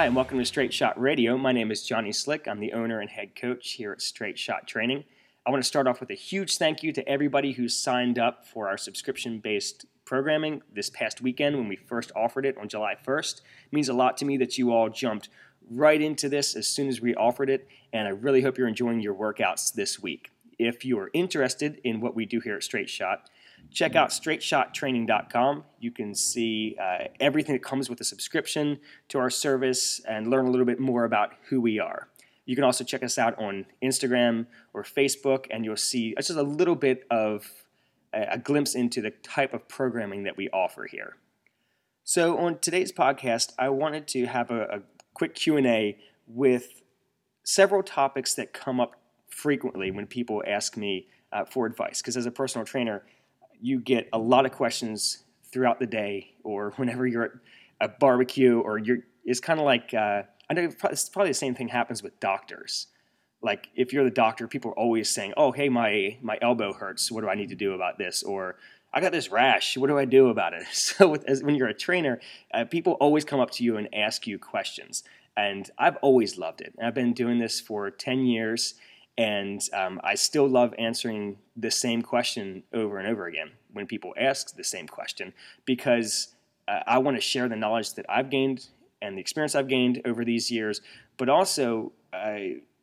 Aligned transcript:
Hi, 0.00 0.06
and 0.06 0.16
welcome 0.16 0.38
to 0.38 0.46
Straight 0.46 0.72
Shot 0.72 0.98
Radio. 0.98 1.36
My 1.36 1.52
name 1.52 1.70
is 1.70 1.82
Johnny 1.82 2.10
Slick. 2.10 2.48
I'm 2.48 2.58
the 2.58 2.72
owner 2.72 3.00
and 3.00 3.10
head 3.10 3.36
coach 3.36 3.72
here 3.72 3.92
at 3.92 4.00
Straight 4.00 4.38
Shot 4.38 4.66
Training. 4.66 5.04
I 5.44 5.50
want 5.50 5.62
to 5.62 5.68
start 5.68 5.86
off 5.86 6.00
with 6.00 6.08
a 6.08 6.14
huge 6.14 6.56
thank 6.56 6.82
you 6.82 6.90
to 6.94 7.06
everybody 7.06 7.52
who 7.52 7.68
signed 7.68 8.18
up 8.18 8.46
for 8.46 8.66
our 8.66 8.78
subscription 8.78 9.40
based 9.40 9.84
programming 10.06 10.62
this 10.72 10.88
past 10.88 11.20
weekend 11.20 11.58
when 11.58 11.68
we 11.68 11.76
first 11.76 12.12
offered 12.16 12.46
it 12.46 12.56
on 12.56 12.66
July 12.66 12.96
1st. 13.06 13.40
It 13.40 13.72
means 13.72 13.90
a 13.90 13.92
lot 13.92 14.16
to 14.16 14.24
me 14.24 14.38
that 14.38 14.56
you 14.56 14.72
all 14.72 14.88
jumped 14.88 15.28
right 15.70 16.00
into 16.00 16.30
this 16.30 16.56
as 16.56 16.66
soon 16.66 16.88
as 16.88 17.02
we 17.02 17.14
offered 17.14 17.50
it, 17.50 17.68
and 17.92 18.08
I 18.08 18.12
really 18.12 18.40
hope 18.40 18.56
you're 18.56 18.68
enjoying 18.68 19.00
your 19.00 19.14
workouts 19.14 19.70
this 19.70 20.00
week. 20.00 20.30
If 20.58 20.82
you 20.82 20.98
are 20.98 21.10
interested 21.12 21.78
in 21.84 22.00
what 22.00 22.16
we 22.16 22.24
do 22.24 22.40
here 22.40 22.56
at 22.56 22.62
Straight 22.62 22.88
Shot, 22.88 23.28
check 23.70 23.94
out 23.94 24.10
straightshottraining.com. 24.10 25.64
You 25.78 25.90
can 25.90 26.14
see 26.14 26.76
uh, 26.80 27.04
everything 27.18 27.54
that 27.54 27.62
comes 27.62 27.88
with 27.88 28.00
a 28.00 28.04
subscription 28.04 28.80
to 29.08 29.18
our 29.18 29.30
service 29.30 30.00
and 30.08 30.28
learn 30.28 30.46
a 30.46 30.50
little 30.50 30.66
bit 30.66 30.80
more 30.80 31.04
about 31.04 31.34
who 31.48 31.60
we 31.60 31.78
are. 31.78 32.08
You 32.46 32.56
can 32.56 32.64
also 32.64 32.82
check 32.84 33.02
us 33.02 33.18
out 33.18 33.38
on 33.38 33.66
Instagram 33.82 34.46
or 34.74 34.82
Facebook, 34.82 35.46
and 35.50 35.64
you'll 35.64 35.76
see 35.76 36.14
just 36.16 36.30
a 36.30 36.42
little 36.42 36.74
bit 36.74 37.04
of 37.10 37.48
a, 38.12 38.38
glimpse 38.38 38.74
into 38.74 39.00
the 39.00 39.10
type 39.10 39.54
of 39.54 39.68
programming 39.68 40.24
that 40.24 40.36
we 40.36 40.48
offer 40.50 40.86
here. 40.86 41.16
So, 42.02 42.38
on 42.38 42.58
today's 42.58 42.90
podcast, 42.92 43.52
I 43.58 43.68
wanted 43.68 44.08
to 44.08 44.26
have 44.26 44.50
a, 44.50 44.62
a 44.62 44.82
quick 45.14 45.34
Q 45.34 45.58
and 45.58 45.66
A 45.66 45.96
with 46.26 46.82
several 47.44 47.82
topics 47.82 48.34
that 48.34 48.52
come 48.52 48.80
up 48.80 48.96
frequently 49.28 49.90
when 49.90 50.06
people 50.06 50.42
ask 50.46 50.76
me 50.76 51.06
uh, 51.32 51.44
for 51.44 51.66
advice. 51.66 52.00
Because 52.00 52.16
as 52.16 52.26
a 52.26 52.30
personal 52.30 52.64
trainer, 52.64 53.04
you 53.60 53.80
get 53.80 54.08
a 54.12 54.18
lot 54.18 54.46
of 54.46 54.52
questions 54.52 55.24
throughout 55.52 55.80
the 55.80 55.86
day 55.86 56.34
or 56.44 56.72
whenever 56.76 57.06
you're 57.06 57.24
at 57.24 57.30
a 57.80 57.88
barbecue 57.88 58.60
or 58.60 58.78
you're 58.78 58.98
it's 59.24 59.40
kind 59.40 59.58
of 59.58 59.66
like 59.66 59.92
uh, 59.94 60.22
I 60.48 60.54
know 60.54 60.70
it's 60.84 61.08
probably 61.08 61.30
the 61.30 61.34
same 61.34 61.54
thing 61.54 61.68
happens 61.68 62.02
with 62.02 62.18
doctors. 62.20 62.88
Like 63.42 63.68
if 63.74 63.92
you're 63.92 64.04
the 64.04 64.10
doctor, 64.10 64.48
people 64.48 64.72
are 64.72 64.78
always 64.78 65.08
saying, 65.08 65.34
"Oh, 65.36 65.52
hey, 65.52 65.68
my 65.68 66.18
my 66.20 66.38
elbow 66.42 66.72
hurts. 66.72 67.10
What 67.10 67.22
do 67.22 67.28
I 67.28 67.34
need 67.34 67.48
to 67.50 67.54
do 67.54 67.72
about 67.72 67.98
this?" 67.98 68.22
Or 68.22 68.56
I 68.92 69.00
got 69.00 69.12
this 69.12 69.30
rash. 69.30 69.76
What 69.76 69.86
do 69.86 69.96
I 69.98 70.04
do 70.04 70.28
about 70.28 70.52
it? 70.52 70.64
So 70.72 71.08
with, 71.08 71.24
as, 71.24 71.42
when 71.42 71.54
you're 71.54 71.68
a 71.68 71.74
trainer, 71.74 72.20
uh, 72.52 72.64
people 72.64 72.94
always 72.94 73.24
come 73.24 73.40
up 73.40 73.50
to 73.52 73.64
you 73.64 73.76
and 73.76 73.88
ask 73.94 74.26
you 74.26 74.38
questions, 74.38 75.04
and 75.36 75.70
I've 75.78 75.96
always 75.96 76.36
loved 76.36 76.60
it. 76.60 76.74
I've 76.82 76.94
been 76.94 77.14
doing 77.14 77.38
this 77.38 77.60
for 77.60 77.90
ten 77.90 78.26
years, 78.26 78.74
and 79.20 79.60
um, 79.74 80.00
I 80.02 80.14
still 80.14 80.48
love 80.48 80.72
answering 80.78 81.36
the 81.54 81.70
same 81.70 82.00
question 82.00 82.62
over 82.72 82.98
and 82.98 83.06
over 83.06 83.26
again 83.26 83.50
when 83.70 83.86
people 83.86 84.14
ask 84.18 84.56
the 84.56 84.64
same 84.64 84.88
question 84.88 85.34
because 85.66 86.34
uh, 86.66 86.80
I 86.86 86.96
want 86.98 87.18
to 87.18 87.20
share 87.20 87.46
the 87.46 87.54
knowledge 87.54 87.92
that 87.94 88.06
I've 88.08 88.30
gained 88.30 88.68
and 89.02 89.18
the 89.18 89.20
experience 89.20 89.54
I've 89.54 89.68
gained 89.68 90.00
over 90.06 90.24
these 90.24 90.50
years, 90.50 90.80
but 91.18 91.28
also 91.28 91.92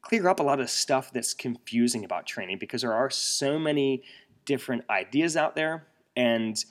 clear 0.03 0.27
up 0.27 0.39
a 0.39 0.43
lot 0.43 0.59
of 0.59 0.69
stuff 0.69 1.11
that's 1.11 1.33
confusing 1.33 2.05
about 2.05 2.27
training 2.27 2.59
because 2.59 2.83
there 2.83 2.93
are 2.93 3.09
so 3.09 3.57
many 3.57 4.03
different 4.45 4.83
ideas 4.91 5.35
out 5.35 5.55
there 5.55 5.87
and 6.15 6.63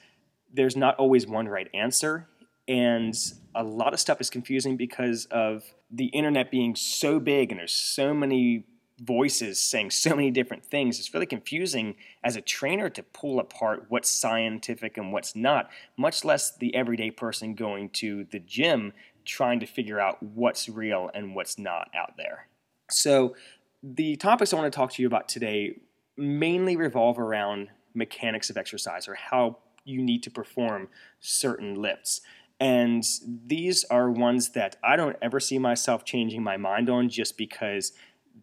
there's 0.54 0.76
not 0.76 0.94
always 0.94 1.26
one 1.26 1.48
right 1.48 1.68
answer. 1.74 2.28
And 2.68 3.16
a 3.52 3.64
lot 3.64 3.94
of 3.94 3.98
stuff 3.98 4.20
is 4.20 4.30
confusing 4.30 4.76
because 4.76 5.26
of 5.26 5.64
the 5.90 6.06
internet 6.06 6.52
being 6.52 6.76
so 6.76 7.18
big 7.18 7.50
and 7.50 7.58
there's 7.58 7.72
so 7.72 8.14
many 8.14 8.64
voices 8.98 9.60
saying 9.60 9.90
so 9.90 10.16
many 10.16 10.30
different 10.30 10.64
things. 10.64 10.98
It's 10.98 11.12
really 11.12 11.26
confusing 11.26 11.96
as 12.24 12.36
a 12.36 12.40
trainer 12.40 12.88
to 12.90 13.02
pull 13.02 13.38
apart 13.38 13.86
what's 13.88 14.10
scientific 14.10 14.96
and 14.96 15.12
what's 15.12 15.36
not, 15.36 15.70
much 15.96 16.24
less 16.24 16.56
the 16.56 16.74
everyday 16.74 17.10
person 17.10 17.54
going 17.54 17.90
to 17.90 18.24
the 18.30 18.38
gym 18.38 18.92
trying 19.24 19.60
to 19.60 19.66
figure 19.66 20.00
out 20.00 20.22
what's 20.22 20.68
real 20.68 21.10
and 21.12 21.34
what's 21.34 21.58
not 21.58 21.90
out 21.94 22.14
there. 22.16 22.48
So, 22.90 23.34
the 23.82 24.16
topics 24.16 24.52
I 24.52 24.56
want 24.56 24.72
to 24.72 24.76
talk 24.76 24.92
to 24.94 25.02
you 25.02 25.06
about 25.06 25.28
today 25.28 25.78
mainly 26.16 26.76
revolve 26.76 27.18
around 27.18 27.68
mechanics 27.94 28.50
of 28.50 28.56
exercise 28.56 29.06
or 29.06 29.14
how 29.14 29.58
you 29.84 30.02
need 30.02 30.22
to 30.24 30.30
perform 30.30 30.88
certain 31.20 31.74
lifts. 31.74 32.20
And 32.58 33.04
these 33.24 33.84
are 33.84 34.10
ones 34.10 34.50
that 34.50 34.76
I 34.82 34.96
don't 34.96 35.16
ever 35.20 35.40
see 35.40 35.58
myself 35.58 36.04
changing 36.04 36.42
my 36.42 36.56
mind 36.56 36.88
on 36.88 37.08
just 37.08 37.36
because 37.36 37.92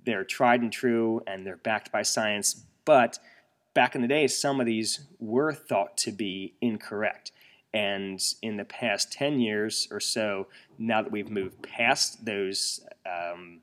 they're 0.05 0.23
tried 0.23 0.61
and 0.61 0.71
true 0.71 1.21
and 1.27 1.45
they're 1.45 1.57
backed 1.57 1.91
by 1.91 2.01
science. 2.01 2.65
But 2.85 3.19
back 3.73 3.95
in 3.95 4.01
the 4.01 4.07
day, 4.07 4.27
some 4.27 4.59
of 4.59 4.65
these 4.65 5.01
were 5.19 5.53
thought 5.53 5.97
to 5.97 6.11
be 6.11 6.55
incorrect. 6.61 7.31
And 7.73 8.21
in 8.41 8.57
the 8.57 8.65
past 8.65 9.11
10 9.11 9.39
years 9.39 9.87
or 9.89 9.99
so, 9.99 10.47
now 10.77 11.01
that 11.01 11.11
we've 11.11 11.29
moved 11.29 11.63
past 11.63 12.23
those 12.23 12.85
um, 13.05 13.61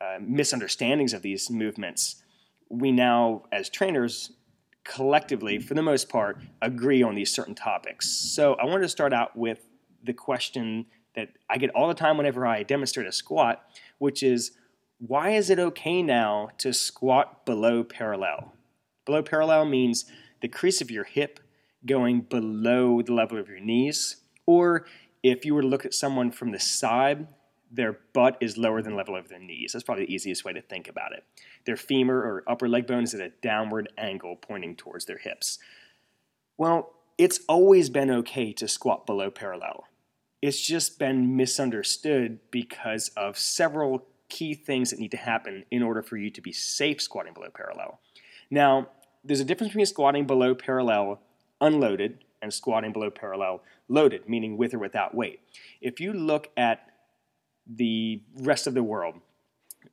uh, 0.00 0.18
misunderstandings 0.20 1.12
of 1.12 1.22
these 1.22 1.50
movements, 1.50 2.22
we 2.68 2.92
now, 2.92 3.42
as 3.50 3.68
trainers, 3.68 4.32
collectively, 4.84 5.58
for 5.58 5.74
the 5.74 5.82
most 5.82 6.08
part, 6.08 6.38
agree 6.62 7.02
on 7.02 7.14
these 7.14 7.32
certain 7.32 7.54
topics. 7.54 8.08
So 8.08 8.54
I 8.54 8.64
wanted 8.64 8.82
to 8.82 8.88
start 8.88 9.12
out 9.12 9.36
with 9.36 9.60
the 10.04 10.12
question 10.12 10.86
that 11.16 11.30
I 11.50 11.58
get 11.58 11.70
all 11.70 11.88
the 11.88 11.94
time 11.94 12.16
whenever 12.16 12.46
I 12.46 12.62
demonstrate 12.62 13.08
a 13.08 13.12
squat, 13.12 13.64
which 13.98 14.22
is 14.22 14.52
why 14.98 15.30
is 15.30 15.48
it 15.48 15.58
okay 15.58 16.02
now 16.02 16.50
to 16.58 16.72
squat 16.72 17.46
below 17.46 17.84
parallel? 17.84 18.52
Below 19.06 19.22
parallel 19.22 19.64
means 19.64 20.04
the 20.40 20.48
crease 20.48 20.80
of 20.80 20.90
your 20.90 21.04
hip 21.04 21.40
going 21.86 22.22
below 22.22 23.00
the 23.02 23.14
level 23.14 23.38
of 23.38 23.48
your 23.48 23.60
knees, 23.60 24.16
or 24.46 24.86
if 25.22 25.44
you 25.44 25.54
were 25.54 25.62
to 25.62 25.68
look 25.68 25.84
at 25.84 25.94
someone 25.94 26.30
from 26.30 26.50
the 26.50 26.58
side, 26.58 27.28
their 27.70 27.98
butt 28.12 28.36
is 28.40 28.58
lower 28.58 28.82
than 28.82 28.92
the 28.92 28.98
level 28.98 29.16
of 29.16 29.28
their 29.28 29.38
knees. 29.38 29.72
That's 29.72 29.84
probably 29.84 30.06
the 30.06 30.14
easiest 30.14 30.44
way 30.44 30.52
to 30.52 30.62
think 30.62 30.88
about 30.88 31.12
it. 31.12 31.24
Their 31.64 31.76
femur 31.76 32.16
or 32.16 32.42
upper 32.46 32.68
leg 32.68 32.86
bone 32.86 33.04
is 33.04 33.14
at 33.14 33.20
a 33.20 33.32
downward 33.42 33.92
angle 33.96 34.36
pointing 34.36 34.74
towards 34.74 35.04
their 35.04 35.18
hips. 35.18 35.58
Well, 36.56 36.94
it's 37.18 37.40
always 37.48 37.90
been 37.90 38.10
okay 38.10 38.52
to 38.54 38.66
squat 38.66 39.06
below 39.06 39.30
parallel. 39.30 39.84
It's 40.40 40.60
just 40.60 40.98
been 40.98 41.36
misunderstood 41.36 42.38
because 42.50 43.08
of 43.16 43.38
several 43.38 44.06
key 44.28 44.54
things 44.54 44.90
that 44.90 44.98
need 44.98 45.10
to 45.10 45.16
happen 45.16 45.64
in 45.70 45.82
order 45.82 46.02
for 46.02 46.16
you 46.16 46.30
to 46.30 46.40
be 46.40 46.52
safe 46.52 47.00
squatting 47.00 47.34
below 47.34 47.48
parallel. 47.52 48.00
Now, 48.50 48.88
there's 49.24 49.40
a 49.40 49.44
difference 49.44 49.70
between 49.70 49.86
squatting 49.86 50.26
below 50.26 50.54
parallel 50.54 51.20
unloaded 51.60 52.24
and 52.40 52.52
squatting 52.52 52.92
below 52.92 53.10
parallel 53.10 53.62
loaded, 53.88 54.28
meaning 54.28 54.56
with 54.56 54.74
or 54.74 54.78
without 54.78 55.14
weight. 55.14 55.40
If 55.80 56.00
you 56.00 56.12
look 56.12 56.50
at 56.56 56.90
the 57.66 58.22
rest 58.36 58.66
of 58.66 58.74
the 58.74 58.82
world, 58.82 59.16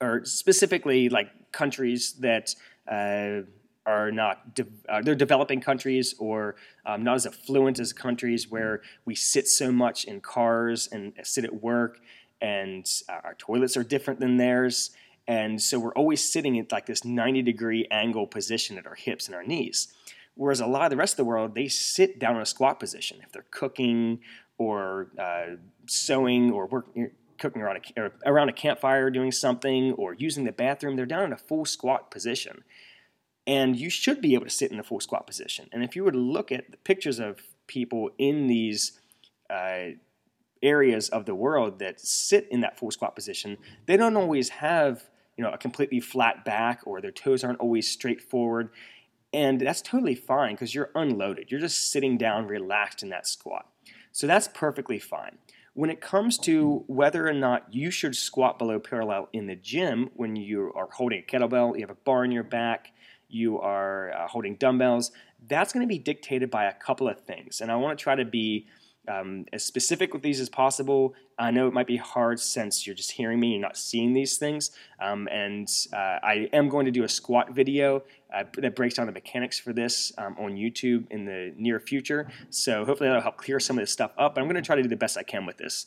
or 0.01 0.23
specifically 0.25 1.09
like 1.09 1.51
countries 1.51 2.13
that 2.19 2.55
uh, 2.89 3.41
are 3.85 4.11
not 4.11 4.55
de- 4.55 4.65
uh, 4.89 5.01
they're 5.01 5.15
developing 5.15 5.61
countries 5.61 6.15
or 6.17 6.55
um, 6.85 7.03
not 7.03 7.15
as 7.15 7.25
affluent 7.25 7.79
as 7.79 7.93
countries 7.93 8.49
where 8.49 8.81
we 9.05 9.15
sit 9.15 9.47
so 9.47 9.71
much 9.71 10.05
in 10.05 10.19
cars 10.21 10.89
and 10.91 11.13
sit 11.23 11.43
at 11.43 11.61
work 11.61 11.99
and 12.45 12.87
our 13.09 13.33
toilets 13.39 13.75
are 13.75 13.83
different 13.83 14.19
than 14.19 14.37
theirs. 14.37 14.91
And 15.27 15.59
so 15.59 15.79
we're 15.79 15.95
always 15.95 16.23
sitting 16.23 16.59
at 16.59 16.71
like 16.71 16.85
this 16.85 17.03
90 17.03 17.41
degree 17.41 17.87
angle 17.89 18.27
position 18.27 18.77
at 18.77 18.85
our 18.85 18.93
hips 18.93 19.25
and 19.25 19.33
our 19.33 19.43
knees. 19.43 19.91
Whereas 20.35 20.59
a 20.59 20.67
lot 20.67 20.83
of 20.83 20.91
the 20.91 20.95
rest 20.95 21.13
of 21.13 21.17
the 21.17 21.25
world, 21.25 21.55
they 21.55 21.67
sit 21.67 22.19
down 22.19 22.35
in 22.35 22.43
a 22.43 22.45
squat 22.45 22.79
position 22.79 23.17
if 23.23 23.31
they're 23.31 23.47
cooking 23.49 24.19
or 24.59 25.07
uh, 25.17 25.55
sewing 25.87 26.51
or 26.51 26.67
working, 26.67 27.09
cooking 27.39 27.63
around 27.63 27.79
a, 27.97 28.11
around 28.27 28.49
a 28.49 28.53
campfire 28.53 29.09
doing 29.09 29.31
something 29.31 29.93
or 29.93 30.13
using 30.13 30.43
the 30.43 30.51
bathroom. 30.51 30.97
They're 30.97 31.07
down 31.07 31.23
in 31.23 31.33
a 31.33 31.37
full 31.37 31.65
squat 31.65 32.11
position. 32.11 32.63
And 33.47 33.75
you 33.75 33.89
should 33.89 34.21
be 34.21 34.35
able 34.35 34.45
to 34.45 34.51
sit 34.51 34.71
in 34.71 34.79
a 34.79 34.83
full 34.83 34.99
squat 34.99 35.25
position. 35.25 35.67
And 35.71 35.83
if 35.83 35.95
you 35.95 36.03
were 36.03 36.11
to 36.11 36.17
look 36.17 36.51
at 36.51 36.69
the 36.69 36.77
pictures 36.77 37.17
of 37.17 37.39
people 37.65 38.11
in 38.19 38.45
these 38.45 38.99
uh, 39.49 39.95
areas 40.65 41.09
of 41.09 41.25
the 41.25 41.35
world 41.35 41.79
that 41.79 41.99
sit 41.99 42.47
in 42.51 42.61
that 42.61 42.77
full 42.77 42.91
squat 42.91 43.15
position, 43.15 43.57
they 43.85 43.97
don't 43.97 44.17
always 44.17 44.49
have 44.49 45.09
you 45.37 45.43
know 45.43 45.51
a 45.51 45.57
completely 45.57 45.99
flat 45.99 46.45
back 46.45 46.81
or 46.85 47.01
their 47.01 47.11
toes 47.11 47.43
aren't 47.43 47.59
always 47.59 47.89
straight 47.89 48.21
forward. 48.21 48.69
And 49.33 49.59
that's 49.59 49.81
totally 49.81 50.15
fine 50.15 50.53
because 50.53 50.73
you're 50.73 50.91
unloaded. 50.95 51.51
You're 51.51 51.59
just 51.59 51.91
sitting 51.91 52.17
down 52.17 52.47
relaxed 52.47 53.03
in 53.03 53.09
that 53.09 53.27
squat. 53.27 53.67
So 54.13 54.27
that's 54.27 54.47
perfectly 54.47 54.97
fine. 54.97 55.37
When 55.73 55.89
it 55.89 55.99
comes 55.99 56.37
to 56.39 56.85
whether 56.87 57.27
or 57.27 57.33
not 57.33 57.73
you 57.73 57.91
should 57.91 58.15
squat 58.15 58.57
below 58.57 58.79
parallel 58.79 59.27
in 59.33 59.47
the 59.47 59.57
gym 59.57 60.09
when 60.15 60.37
you 60.37 60.71
are 60.73 60.87
holding 60.89 61.19
a 61.19 61.21
kettlebell, 61.21 61.75
you 61.75 61.81
have 61.81 61.89
a 61.89 61.99
bar 62.05 62.23
in 62.23 62.31
your 62.31 62.43
back, 62.43 62.93
you 63.27 63.59
are 63.59 64.13
uh, 64.13 64.27
holding 64.27 64.55
dumbbells, 64.55 65.11
that's 65.47 65.73
going 65.73 65.85
to 65.85 65.93
be 65.93 65.99
dictated 65.99 66.49
by 66.49 66.63
a 66.63 66.73
couple 66.73 67.09
of 67.09 67.19
things. 67.19 67.59
And 67.59 67.69
I 67.69 67.75
want 67.75 67.99
to 67.99 68.01
try 68.01 68.15
to 68.15 68.23
be 68.23 68.67
um, 69.07 69.45
as 69.53 69.63
specific 69.63 70.13
with 70.13 70.21
these 70.21 70.39
as 70.39 70.49
possible. 70.49 71.13
I 71.37 71.51
know 71.51 71.67
it 71.67 71.73
might 71.73 71.87
be 71.87 71.97
hard 71.97 72.39
since 72.39 72.85
you're 72.85 72.95
just 72.95 73.11
hearing 73.11 73.39
me, 73.39 73.51
you're 73.51 73.61
not 73.61 73.77
seeing 73.77 74.13
these 74.13 74.37
things. 74.37 74.71
Um, 74.99 75.27
and 75.31 75.69
uh, 75.93 76.19
I 76.23 76.49
am 76.53 76.69
going 76.69 76.85
to 76.85 76.91
do 76.91 77.03
a 77.03 77.09
squat 77.09 77.51
video 77.51 78.03
uh, 78.33 78.43
that 78.57 78.75
breaks 78.75 78.95
down 78.95 79.05
the 79.05 79.11
mechanics 79.11 79.59
for 79.59 79.73
this 79.73 80.11
um, 80.17 80.35
on 80.39 80.55
YouTube 80.55 81.05
in 81.11 81.25
the 81.25 81.53
near 81.57 81.79
future. 81.79 82.29
So 82.49 82.85
hopefully 82.85 83.09
that'll 83.09 83.21
help 83.21 83.37
clear 83.37 83.59
some 83.59 83.77
of 83.77 83.81
this 83.81 83.91
stuff 83.91 84.11
up. 84.17 84.35
But 84.35 84.41
I'm 84.41 84.47
going 84.47 84.55
to 84.55 84.65
try 84.65 84.75
to 84.75 84.83
do 84.83 84.89
the 84.89 84.95
best 84.95 85.17
I 85.17 85.23
can 85.23 85.45
with 85.45 85.57
this. 85.57 85.85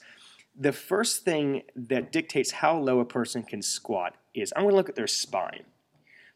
The 0.60 0.72
first 0.72 1.24
thing 1.24 1.62
that 1.76 2.10
dictates 2.10 2.50
how 2.50 2.76
low 2.76 3.00
a 3.00 3.04
person 3.04 3.42
can 3.42 3.62
squat 3.62 4.16
is 4.34 4.52
I'm 4.56 4.62
going 4.62 4.72
to 4.72 4.76
look 4.76 4.88
at 4.88 4.96
their 4.96 5.06
spine. 5.06 5.64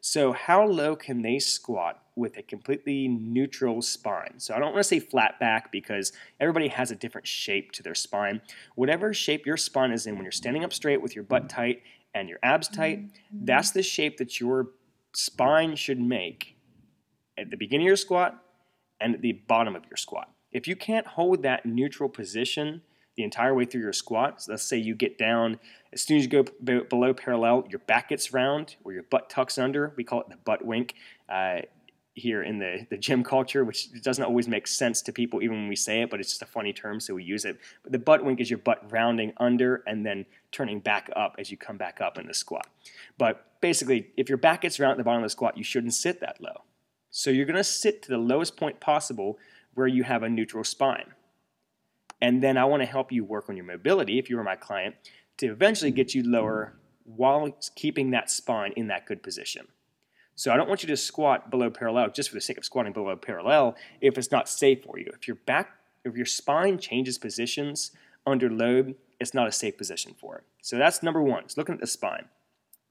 So, 0.05 0.33
how 0.33 0.65
low 0.65 0.97
can 0.97 1.21
they 1.21 1.39
squat 1.39 2.03
with 2.17 2.35
a 2.35 2.43
completely 2.43 3.07
neutral 3.07 3.81
spine? 3.81 4.33
So, 4.37 4.53
I 4.53 4.59
don't 4.59 4.73
want 4.73 4.79
to 4.79 4.83
say 4.83 4.99
flat 4.99 5.39
back 5.39 5.71
because 5.71 6.11
everybody 6.41 6.67
has 6.67 6.91
a 6.91 6.95
different 6.95 7.25
shape 7.25 7.71
to 7.71 7.83
their 7.83 7.95
spine. 7.95 8.41
Whatever 8.75 9.13
shape 9.13 9.45
your 9.45 9.55
spine 9.55 9.93
is 9.93 10.05
in 10.05 10.15
when 10.15 10.23
you're 10.23 10.33
standing 10.33 10.65
up 10.65 10.73
straight 10.73 11.01
with 11.01 11.15
your 11.15 11.23
butt 11.23 11.47
tight 11.47 11.83
and 12.13 12.27
your 12.27 12.37
abs 12.43 12.67
tight, 12.67 12.99
mm-hmm. 12.99 13.45
that's 13.45 13.71
the 13.71 13.81
shape 13.81 14.17
that 14.17 14.41
your 14.41 14.71
spine 15.13 15.73
should 15.77 16.01
make 16.01 16.57
at 17.37 17.49
the 17.49 17.55
beginning 17.55 17.87
of 17.87 17.91
your 17.91 17.95
squat 17.95 18.43
and 18.99 19.15
at 19.15 19.21
the 19.21 19.31
bottom 19.31 19.73
of 19.73 19.85
your 19.85 19.95
squat. 19.95 20.29
If 20.51 20.67
you 20.67 20.75
can't 20.75 21.07
hold 21.07 21.43
that 21.43 21.65
neutral 21.65 22.09
position, 22.09 22.81
the 23.15 23.23
entire 23.23 23.53
way 23.53 23.65
through 23.65 23.81
your 23.81 23.93
squat. 23.93 24.41
So 24.41 24.51
let's 24.51 24.63
say 24.63 24.77
you 24.77 24.95
get 24.95 25.17
down, 25.17 25.59
as 25.91 26.01
soon 26.01 26.17
as 26.17 26.23
you 26.23 26.29
go 26.29 26.45
b- 26.63 26.81
below 26.89 27.13
parallel, 27.13 27.65
your 27.69 27.79
back 27.79 28.09
gets 28.09 28.33
round 28.33 28.75
or 28.83 28.93
your 28.93 29.03
butt 29.03 29.29
tucks 29.29 29.57
under. 29.57 29.93
We 29.95 30.03
call 30.03 30.21
it 30.21 30.29
the 30.29 30.37
butt 30.37 30.65
wink 30.65 30.95
uh, 31.29 31.61
here 32.15 32.43
in 32.43 32.59
the, 32.59 32.85
the 32.89 32.97
gym 32.97 33.23
culture, 33.23 33.63
which 33.65 33.89
doesn't 34.01 34.23
always 34.23 34.47
make 34.47 34.67
sense 34.67 35.01
to 35.03 35.11
people 35.11 35.41
even 35.41 35.57
when 35.57 35.67
we 35.67 35.75
say 35.75 36.01
it, 36.01 36.09
but 36.09 36.19
it's 36.19 36.29
just 36.29 36.41
a 36.41 36.47
funny 36.47 36.73
term, 36.73 36.99
so 36.99 37.15
we 37.15 37.23
use 37.23 37.45
it. 37.45 37.59
But 37.83 37.91
the 37.91 37.99
butt 37.99 38.23
wink 38.23 38.39
is 38.39 38.49
your 38.49 38.59
butt 38.59 38.91
rounding 38.91 39.33
under 39.37 39.83
and 39.87 40.05
then 40.05 40.25
turning 40.51 40.79
back 40.79 41.09
up 41.15 41.35
as 41.39 41.49
you 41.49 41.57
come 41.57 41.77
back 41.77 42.01
up 42.01 42.17
in 42.17 42.27
the 42.27 42.33
squat. 42.33 42.67
But 43.17 43.59
basically, 43.61 44.07
if 44.17 44.29
your 44.29 44.37
back 44.37 44.61
gets 44.61 44.79
round 44.79 44.91
at 44.91 44.97
the 44.97 45.03
bottom 45.03 45.23
of 45.23 45.25
the 45.25 45.31
squat, 45.31 45.57
you 45.57 45.63
shouldn't 45.63 45.93
sit 45.93 46.19
that 46.21 46.41
low. 46.41 46.63
So 47.09 47.29
you're 47.29 47.45
going 47.45 47.57
to 47.57 47.63
sit 47.63 48.01
to 48.03 48.09
the 48.09 48.17
lowest 48.17 48.57
point 48.57 48.79
possible 48.79 49.37
where 49.75 49.87
you 49.87 50.03
have 50.03 50.23
a 50.23 50.29
neutral 50.29 50.63
spine. 50.63 51.13
And 52.23 52.41
then 52.41 52.57
I 52.57 52.63
want 52.63 52.81
to 52.81 52.85
help 52.85 53.11
you 53.11 53.25
work 53.25 53.49
on 53.49 53.57
your 53.57 53.65
mobility, 53.65 54.17
if 54.17 54.29
you 54.29 54.37
were 54.37 54.45
my 54.45 54.55
client, 54.55 54.95
to 55.37 55.47
eventually 55.47 55.91
get 55.91 56.15
you 56.15 56.23
lower 56.23 56.73
while 57.03 57.51
keeping 57.75 58.11
that 58.11 58.31
spine 58.31 58.71
in 58.77 58.87
that 58.87 59.05
good 59.05 59.21
position. 59.21 59.67
So 60.33 60.49
I 60.49 60.55
don't 60.55 60.69
want 60.69 60.83
you 60.83 60.87
to 60.87 60.95
squat 60.95 61.51
below 61.51 61.69
parallel 61.69 62.11
just 62.11 62.29
for 62.29 62.35
the 62.35 62.41
sake 62.41 62.57
of 62.57 62.63
squatting 62.63 62.93
below 62.93 63.17
parallel 63.17 63.75
if 63.99 64.17
it's 64.17 64.31
not 64.31 64.47
safe 64.47 64.85
for 64.85 64.97
you. 64.97 65.11
If 65.13 65.27
your 65.27 65.35
back, 65.35 65.75
if 66.05 66.15
your 66.15 66.25
spine 66.25 66.77
changes 66.77 67.17
positions 67.17 67.91
under 68.25 68.49
load, 68.49 68.95
it's 69.19 69.33
not 69.33 69.49
a 69.49 69.51
safe 69.51 69.77
position 69.77 70.15
for 70.17 70.37
it. 70.37 70.43
So 70.61 70.77
that's 70.77 71.03
number 71.03 71.21
one. 71.21 71.43
It's 71.43 71.57
looking 71.57 71.75
at 71.75 71.81
the 71.81 71.87
spine. 71.87 72.29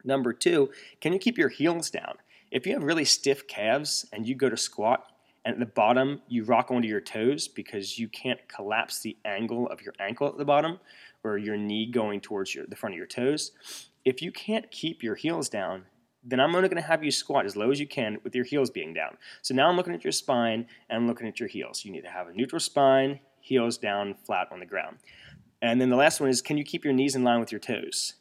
Number 0.04 0.34
two, 0.34 0.70
can 1.00 1.14
you 1.14 1.18
keep 1.18 1.38
your 1.38 1.48
heels 1.48 1.88
down? 1.88 2.18
If 2.50 2.66
you 2.66 2.74
have 2.74 2.84
really 2.84 3.06
stiff 3.06 3.46
calves 3.46 4.04
and 4.12 4.28
you 4.28 4.34
go 4.34 4.50
to 4.50 4.58
squat, 4.58 5.06
and 5.44 5.54
at 5.54 5.60
the 5.60 5.66
bottom 5.66 6.22
you 6.28 6.44
rock 6.44 6.70
onto 6.70 6.88
your 6.88 7.00
toes 7.00 7.48
because 7.48 7.98
you 7.98 8.08
can't 8.08 8.40
collapse 8.48 9.00
the 9.00 9.16
angle 9.24 9.68
of 9.68 9.82
your 9.82 9.94
ankle 9.98 10.28
at 10.28 10.38
the 10.38 10.44
bottom 10.44 10.78
or 11.24 11.38
your 11.38 11.56
knee 11.56 11.86
going 11.86 12.20
towards 12.20 12.54
your, 12.54 12.66
the 12.66 12.76
front 12.76 12.94
of 12.94 12.98
your 12.98 13.06
toes. 13.06 13.52
If 14.04 14.22
you 14.22 14.32
can't 14.32 14.70
keep 14.70 15.02
your 15.02 15.14
heels 15.14 15.48
down, 15.48 15.84
then 16.24 16.40
I'm 16.40 16.54
only 16.54 16.68
going 16.68 16.80
to 16.80 16.88
have 16.88 17.02
you 17.02 17.10
squat 17.10 17.46
as 17.46 17.56
low 17.56 17.70
as 17.70 17.80
you 17.80 17.86
can 17.86 18.18
with 18.22 18.34
your 18.34 18.44
heels 18.44 18.70
being 18.70 18.94
down. 18.94 19.16
So 19.42 19.54
now 19.54 19.68
I'm 19.68 19.76
looking 19.76 19.94
at 19.94 20.04
your 20.04 20.12
spine 20.12 20.66
and 20.88 21.06
looking 21.06 21.26
at 21.26 21.40
your 21.40 21.48
heels. 21.48 21.84
You 21.84 21.92
need 21.92 22.02
to 22.02 22.10
have 22.10 22.28
a 22.28 22.32
neutral 22.32 22.60
spine, 22.60 23.20
heels 23.40 23.76
down, 23.76 24.14
flat 24.24 24.48
on 24.52 24.60
the 24.60 24.66
ground. 24.66 24.98
And 25.60 25.80
then 25.80 25.90
the 25.90 25.96
last 25.96 26.20
one 26.20 26.30
is 26.30 26.42
can 26.42 26.58
you 26.58 26.64
keep 26.64 26.84
your 26.84 26.92
knees 26.92 27.14
in 27.14 27.24
line 27.24 27.40
with 27.40 27.52
your 27.52 27.60
toes? 27.60 28.14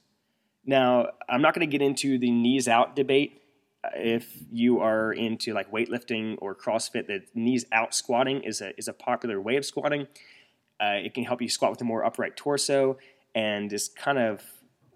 Now, 0.66 1.08
I'm 1.28 1.42
not 1.42 1.56
going 1.56 1.68
to 1.68 1.72
get 1.72 1.84
into 1.84 2.20
the 2.20 2.30
knees 2.30 2.68
out 2.68 2.96
debate 2.96 3.41
if 3.96 4.38
you 4.52 4.80
are 4.80 5.12
into 5.12 5.54
like 5.54 5.72
weightlifting 5.72 6.38
or 6.40 6.56
CrossFit, 6.56 7.08
the 7.08 7.24
knees 7.34 7.66
out 7.72 7.94
squatting 7.94 8.44
is 8.44 8.62
a 8.62 8.78
is 8.78 8.88
a 8.88 8.94
popular 8.94 9.42
way 9.42 9.58
of 9.58 9.66
squatting. 9.66 10.08
Uh, 10.80 10.98
it 11.04 11.14
can 11.14 11.24
help 11.24 11.42
you 11.42 11.50
squat 11.50 11.72
with 11.72 11.82
a 11.82 11.84
more 11.84 12.04
upright 12.04 12.36
torso, 12.36 12.98
and 13.36 13.72
is 13.72 13.90
kind 13.90 14.18
of 14.18 14.44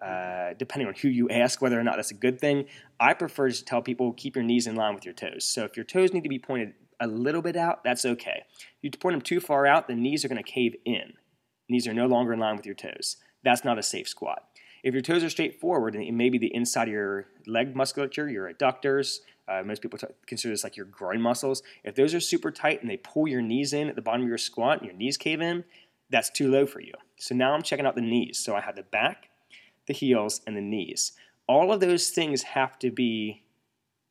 uh, 0.04 0.54
depending 0.58 0.88
on 0.88 0.94
who 0.94 1.08
you 1.08 1.30
ask 1.30 1.62
whether 1.62 1.80
or 1.80 1.84
not 1.84 1.96
that's 1.96 2.12
a 2.12 2.16
good 2.16 2.40
thing. 2.40 2.66
I 3.00 3.14
prefer 3.14 3.50
to 3.50 3.66
tell 3.66 3.82
people 3.82 4.14
keep 4.14 4.36
your 4.36 4.44
knees 4.44 4.68
in 4.68 4.76
line 4.76 4.94
with 4.94 5.06
your 5.06 5.14
toes. 5.14 5.46
So 5.46 5.64
if 5.64 5.76
your 5.76 5.86
toes 5.86 6.14
need 6.14 6.24
to 6.24 6.30
be 6.30 6.40
pointed 6.40 6.74
a 7.00 7.08
little 7.08 7.42
bit 7.42 7.56
out, 7.56 7.84
that's 7.84 8.06
okay. 8.06 8.44
If 8.54 8.84
you 8.84 8.92
point 8.92 9.14
them 9.14 9.22
too 9.22 9.40
far 9.40 9.66
out, 9.66 9.88
the 9.88 9.96
knees 9.96 10.24
are 10.24 10.28
going 10.28 10.42
to 10.42 10.50
cave 10.50 10.76
in. 10.86 11.14
Knees 11.70 11.88
are 11.88 11.94
no 11.94 12.06
longer 12.06 12.34
in 12.34 12.40
line 12.40 12.56
with 12.56 12.66
your 12.66 12.76
toes. 12.76 13.18
That's 13.44 13.64
not 13.64 13.80
a 13.80 13.84
safe 13.84 14.08
squat. 14.08 14.44
If 14.86 14.94
your 14.94 15.02
toes 15.02 15.24
are 15.24 15.32
straight 15.32 15.60
forward 15.60 15.96
and 15.96 16.16
maybe 16.16 16.38
the 16.38 16.54
inside 16.54 16.88
of 16.88 16.94
your 16.94 17.26
leg 17.48 17.76
musculature, 17.76 18.30
your 18.30 18.54
adductors, 18.54 19.18
uh, 19.48 19.64
most 19.64 19.82
people 19.82 19.98
t- 19.98 20.06
consider 20.28 20.54
this 20.54 20.64
like 20.64 20.78
your 20.78 20.86
groin 20.86 21.20
muscles. 21.20 21.64
If 21.84 21.96
those 21.96 22.14
are 22.14 22.20
super 22.20 22.52
tight 22.52 22.82
and 22.82 22.90
they 22.90 22.98
pull 22.98 23.28
your 23.28 23.42
knees 23.42 23.74
in 23.74 23.90
at 23.90 23.96
the 23.96 24.04
bottom 24.04 24.22
of 24.22 24.28
your 24.28 24.38
squat 24.38 24.78
and 24.78 24.86
your 24.86 24.96
knees 24.96 25.18
cave 25.18 25.42
in, 25.42 25.64
that's 26.12 26.30
too 26.30 26.52
low 26.52 26.68
for 26.68 26.82
you. 26.82 26.94
So 27.18 27.34
now 27.34 27.54
I'm 27.54 27.64
checking 27.64 27.88
out 27.88 27.96
the 27.96 28.02
knees. 28.02 28.38
So 28.38 28.56
I 28.56 28.62
have 28.62 28.76
the 28.76 28.84
back, 28.84 29.30
the 29.88 29.94
heels, 29.94 30.42
and 30.46 30.56
the 30.56 30.62
knees. 30.62 31.14
All 31.48 31.74
of 31.74 31.80
those 31.80 32.12
things 32.12 32.44
have 32.44 32.78
to 32.78 32.92
be 32.92 33.42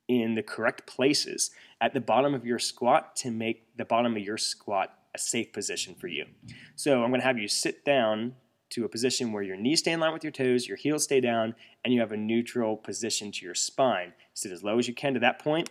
in 0.09 0.35
the 0.35 0.43
correct 0.43 0.89
places 0.89 1.53
at 1.81 1.95
the 1.95 2.01
bottom 2.01 2.35
of 2.35 2.45
your 2.45 2.59
squat 2.59 3.15
to 3.17 3.31
make 3.31 3.77
the 3.77 3.85
bottom 3.85 4.17
of 4.17 4.23
your 4.25 4.39
squat 4.39 4.93
a 5.15 5.19
safe 5.19 5.53
position 5.53 5.95
for 5.95 6.09
you. 6.09 6.27
So 6.75 7.05
I'm 7.05 7.11
going 7.11 7.21
to 7.21 7.27
have 7.27 7.39
you 7.39 7.47
sit 7.47 7.85
down 7.85 8.35
to 8.71 8.85
a 8.85 8.89
position 8.89 9.33
where 9.33 9.43
your 9.43 9.57
knees 9.57 9.81
stay 9.81 9.93
in 9.93 10.01
line 10.01 10.13
with 10.13 10.25
your 10.25 10.33
toes, 10.33 10.67
your 10.67 10.77
heels 10.77 11.05
stay 11.05 11.21
down, 11.21 11.55
and 11.85 11.93
you 11.93 12.01
have 12.01 12.13
a 12.13 12.17
neutral 12.17 12.77
position 12.77 13.31
to 13.33 13.45
your 13.45 13.55
spine. 13.55 14.13
Sit 14.33 14.53
as 14.53 14.65
low 14.65 14.79
as 14.79 14.89
you 14.89 14.95
can 14.95 15.15
to 15.15 15.21
that 15.21 15.39
point, 15.39 15.71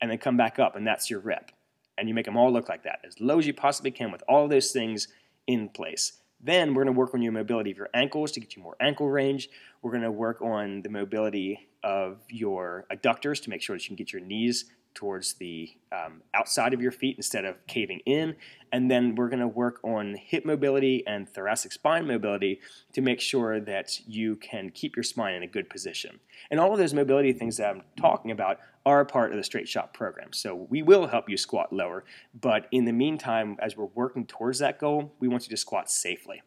and 0.00 0.10
then 0.10 0.18
come 0.18 0.36
back 0.36 0.58
up, 0.58 0.76
and 0.76 0.86
that's 0.86 1.08
your 1.08 1.20
rep. 1.20 1.50
And 1.96 2.08
you 2.08 2.14
make 2.14 2.26
them 2.26 2.36
all 2.36 2.52
look 2.52 2.68
like 2.68 2.82
that, 2.84 3.00
as 3.06 3.20
low 3.20 3.38
as 3.38 3.46
you 3.46 3.54
possibly 3.54 3.90
can 3.90 4.10
with 4.10 4.22
all 4.28 4.48
those 4.48 4.72
things 4.72 5.08
in 5.46 5.68
place. 5.68 6.20
Then 6.40 6.74
we're 6.74 6.84
going 6.84 6.94
to 6.94 6.98
work 6.98 7.14
on 7.14 7.22
your 7.22 7.32
mobility 7.32 7.70
of 7.70 7.78
your 7.78 7.88
ankles 7.94 8.32
to 8.32 8.40
get 8.40 8.56
you 8.56 8.62
more 8.62 8.76
ankle 8.80 9.08
range. 9.08 9.48
We're 9.80 9.92
going 9.92 10.02
to 10.02 10.10
work 10.10 10.42
on 10.42 10.82
the 10.82 10.90
mobility 10.90 11.68
of 11.82 12.20
your 12.28 12.84
adductors 12.92 13.42
to 13.42 13.50
make 13.50 13.62
sure 13.62 13.76
that 13.76 13.84
you 13.84 13.88
can 13.88 13.96
get 13.96 14.12
your 14.12 14.20
knees 14.22 14.66
towards 14.94 15.34
the 15.34 15.70
um, 15.92 16.22
outside 16.32 16.72
of 16.72 16.80
your 16.80 16.92
feet 16.92 17.16
instead 17.16 17.44
of 17.44 17.64
caving 17.66 18.00
in. 18.06 18.36
And 18.72 18.90
then 18.90 19.14
we're 19.14 19.28
going 19.28 19.40
to 19.40 19.48
work 19.48 19.80
on 19.82 20.14
hip 20.14 20.44
mobility 20.44 21.04
and 21.06 21.28
thoracic 21.28 21.72
spine 21.72 22.06
mobility 22.06 22.60
to 22.92 23.00
make 23.00 23.20
sure 23.20 23.60
that 23.60 24.00
you 24.06 24.36
can 24.36 24.70
keep 24.70 24.96
your 24.96 25.02
spine 25.02 25.34
in 25.34 25.42
a 25.42 25.46
good 25.46 25.68
position. 25.68 26.20
And 26.50 26.58
all 26.58 26.72
of 26.72 26.78
those 26.78 26.94
mobility 26.94 27.32
things 27.32 27.56
that 27.58 27.70
I'm 27.70 27.82
talking 27.96 28.30
about 28.30 28.58
are 28.86 29.04
part 29.04 29.30
of 29.30 29.36
the 29.36 29.44
Straight 29.44 29.68
Shot 29.68 29.94
program. 29.94 30.32
So 30.32 30.66
we 30.68 30.82
will 30.82 31.06
help 31.06 31.28
you 31.28 31.36
squat 31.36 31.72
lower, 31.72 32.04
but 32.38 32.66
in 32.70 32.84
the 32.84 32.92
meantime, 32.92 33.56
as 33.60 33.76
we're 33.76 33.86
working 33.86 34.26
towards 34.26 34.58
that 34.58 34.78
goal, 34.78 35.14
we 35.20 35.28
want 35.28 35.44
you 35.44 35.50
to 35.50 35.56
squat 35.56 35.90
safely. 35.90 36.42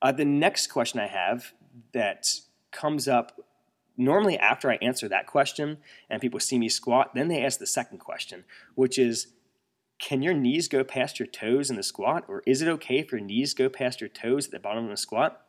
Uh, 0.00 0.12
the 0.12 0.24
next 0.24 0.68
question 0.68 1.00
I 1.00 1.08
have 1.08 1.52
that 1.92 2.26
comes 2.70 3.08
up 3.08 3.32
normally 3.98 4.38
after 4.38 4.70
I 4.70 4.76
answer 4.76 5.08
that 5.08 5.26
question 5.26 5.78
and 6.08 6.22
people 6.22 6.40
see 6.40 6.58
me 6.58 6.68
squat, 6.68 7.14
then 7.14 7.28
they 7.28 7.44
ask 7.44 7.58
the 7.58 7.66
second 7.66 7.98
question, 7.98 8.44
which 8.74 8.98
is 8.98 9.28
can 9.98 10.22
your 10.22 10.34
knees 10.34 10.68
go 10.68 10.84
past 10.84 11.18
your 11.18 11.26
toes 11.26 11.70
in 11.70 11.76
the 11.76 11.82
squat? 11.82 12.24
Or 12.28 12.42
is 12.46 12.62
it 12.62 12.68
okay 12.68 12.98
if 12.98 13.10
your 13.10 13.20
knees 13.20 13.52
go 13.52 13.68
past 13.68 14.00
your 14.00 14.08
toes 14.08 14.46
at 14.46 14.52
the 14.52 14.60
bottom 14.60 14.84
of 14.84 14.90
the 14.90 14.96
squat? 14.96 15.42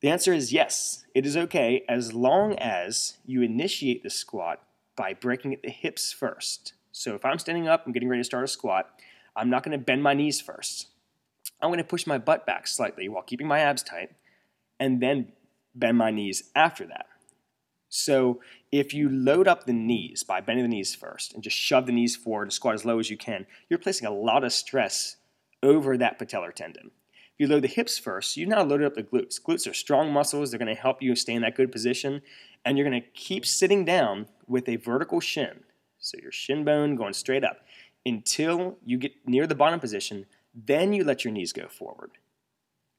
The 0.00 0.10
answer 0.10 0.32
is 0.32 0.52
yes, 0.52 1.04
it 1.14 1.26
is 1.26 1.36
okay 1.36 1.84
as 1.88 2.12
long 2.12 2.54
as 2.58 3.18
you 3.26 3.42
initiate 3.42 4.02
the 4.02 4.10
squat 4.10 4.62
by 4.96 5.14
breaking 5.14 5.54
at 5.54 5.62
the 5.62 5.70
hips 5.70 6.12
first. 6.12 6.74
So 6.92 7.14
if 7.14 7.24
I'm 7.24 7.38
standing 7.38 7.66
up, 7.66 7.84
I'm 7.84 7.92
getting 7.92 8.08
ready 8.08 8.20
to 8.20 8.24
start 8.24 8.44
a 8.44 8.48
squat, 8.48 8.90
I'm 9.34 9.50
not 9.50 9.62
going 9.62 9.78
to 9.78 9.84
bend 9.84 10.02
my 10.02 10.14
knees 10.14 10.40
first. 10.40 10.88
I'm 11.60 11.68
going 11.68 11.78
to 11.78 11.84
push 11.84 12.06
my 12.06 12.18
butt 12.18 12.46
back 12.46 12.66
slightly 12.66 13.08
while 13.08 13.22
keeping 13.22 13.46
my 13.46 13.60
abs 13.60 13.82
tight 13.82 14.10
and 14.78 15.00
then 15.00 15.32
bend 15.74 15.96
my 15.96 16.10
knees 16.10 16.50
after 16.54 16.86
that. 16.86 17.06
So 17.94 18.40
if 18.72 18.94
you 18.94 19.10
load 19.10 19.46
up 19.46 19.66
the 19.66 19.74
knees 19.74 20.22
by 20.22 20.40
bending 20.40 20.64
the 20.64 20.74
knees 20.74 20.94
first 20.94 21.34
and 21.34 21.42
just 21.42 21.58
shove 21.58 21.84
the 21.84 21.92
knees 21.92 22.16
forward 22.16 22.44
and 22.44 22.52
squat 22.52 22.72
as 22.72 22.86
low 22.86 22.98
as 22.98 23.10
you 23.10 23.18
can, 23.18 23.46
you're 23.68 23.78
placing 23.78 24.08
a 24.08 24.10
lot 24.10 24.44
of 24.44 24.52
stress 24.54 25.16
over 25.62 25.98
that 25.98 26.18
patellar 26.18 26.54
tendon. 26.54 26.90
If 27.12 27.34
you 27.36 27.48
load 27.48 27.64
the 27.64 27.68
hips 27.68 27.98
first, 27.98 28.34
you've 28.34 28.48
now 28.48 28.62
loaded 28.62 28.86
up 28.86 28.94
the 28.94 29.02
glutes. 29.02 29.38
Glutes 29.38 29.70
are 29.70 29.74
strong 29.74 30.10
muscles. 30.10 30.50
They're 30.50 30.58
going 30.58 30.74
to 30.74 30.80
help 30.80 31.02
you 31.02 31.14
stay 31.14 31.34
in 31.34 31.42
that 31.42 31.54
good 31.54 31.70
position. 31.70 32.22
And 32.64 32.78
you're 32.78 32.88
going 32.88 33.02
to 33.02 33.08
keep 33.08 33.44
sitting 33.44 33.84
down 33.84 34.26
with 34.46 34.70
a 34.70 34.76
vertical 34.76 35.20
shin. 35.20 35.60
So 35.98 36.16
your 36.22 36.32
shin 36.32 36.64
bone 36.64 36.96
going 36.96 37.12
straight 37.12 37.44
up 37.44 37.58
until 38.06 38.78
you 38.86 38.96
get 38.96 39.12
near 39.26 39.46
the 39.46 39.54
bottom 39.54 39.80
position. 39.80 40.24
Then 40.54 40.94
you 40.94 41.04
let 41.04 41.26
your 41.26 41.32
knees 41.34 41.52
go 41.52 41.68
forward. 41.68 42.12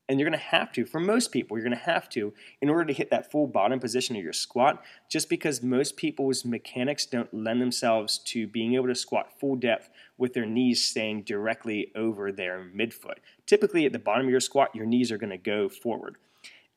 And 0.10 0.20
you're 0.20 0.30
going 0.30 0.38
to 0.38 0.46
have 0.46 0.72
to, 0.74 0.86
for 0.86 1.00
most 1.00 1.32
people, 1.32 1.58
you're 1.58 1.66
going 1.66 1.78
to 1.78 1.86
have 1.86 2.10
to, 2.10 2.34
in 2.62 2.70
order 2.70 2.84
to 2.86 2.94
hit 2.94 3.10
that 3.10 3.32
full 3.32 3.48
bottom 3.48 3.80
position 3.80 4.18
of 4.18 4.24
your 4.24 4.34
squat, 4.34 4.84
just 5.10 5.30
because 5.30 5.64
most 5.64 5.96
people's 5.96 6.44
mechanics 6.44 7.06
don't 7.06 7.34
lend 7.34 7.62
themselves 7.62 8.18
to 8.18 8.46
being 8.46 8.76
able 8.76 8.88
to 8.88 8.96
squat 8.96 9.40
full 9.40 9.56
depth 9.56 9.90
with 10.18 10.34
their 10.34 10.46
knees 10.46 10.84
staying 10.84 11.24
directly 11.24 11.92
over 11.96 12.32
their 12.32 12.70
midfoot. 12.76 13.18
Typically, 13.46 13.86
at 13.86 13.94
the 13.94 14.00
bottom 14.00 14.26
of 14.26 14.32
your 14.32 14.42
squat, 14.42 14.76
your 14.76 14.86
knees 14.86 15.12
are 15.12 15.18
going 15.18 15.30
to 15.30 15.38
go 15.38 15.70
forward. 15.70 16.18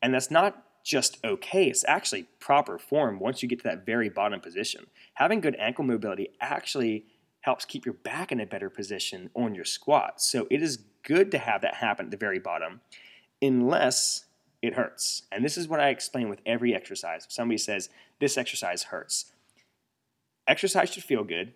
And 0.01 0.13
that's 0.13 0.31
not 0.31 0.63
just 0.87 1.17
okay, 1.25 1.67
it's 1.67 1.83
actually 1.85 2.23
proper 2.39 2.77
form 2.79 3.19
once 3.19 3.43
you 3.43 3.49
get 3.49 3.59
to 3.59 3.63
that 3.63 3.85
very 3.85 4.07
bottom 4.07 4.39
position. 4.39 4.87
Having 5.15 5.41
good 5.41 5.55
ankle 5.59 5.83
mobility 5.83 6.29
actually 6.39 7.03
helps 7.41 7.65
keep 7.65 7.85
your 7.85 7.93
back 7.93 8.31
in 8.31 8.39
a 8.39 8.45
better 8.45 8.69
position 8.69 9.29
on 9.35 9.53
your 9.53 9.65
squat. 9.65 10.21
So 10.21 10.47
it 10.49 10.61
is 10.61 10.77
good 11.03 11.29
to 11.31 11.39
have 11.39 11.61
that 11.61 11.75
happen 11.75 12.05
at 12.05 12.11
the 12.11 12.17
very 12.17 12.39
bottom. 12.39 12.79
Unless 13.41 14.25
it 14.61 14.73
hurts. 14.73 15.23
And 15.31 15.43
this 15.43 15.57
is 15.57 15.67
what 15.67 15.79
I 15.79 15.89
explain 15.89 16.29
with 16.29 16.41
every 16.45 16.73
exercise. 16.73 17.25
If 17.25 17.31
somebody 17.31 17.57
says, 17.57 17.89
This 18.19 18.37
exercise 18.37 18.83
hurts, 18.83 19.31
exercise 20.47 20.89
should 20.89 21.03
feel 21.03 21.23
good. 21.23 21.53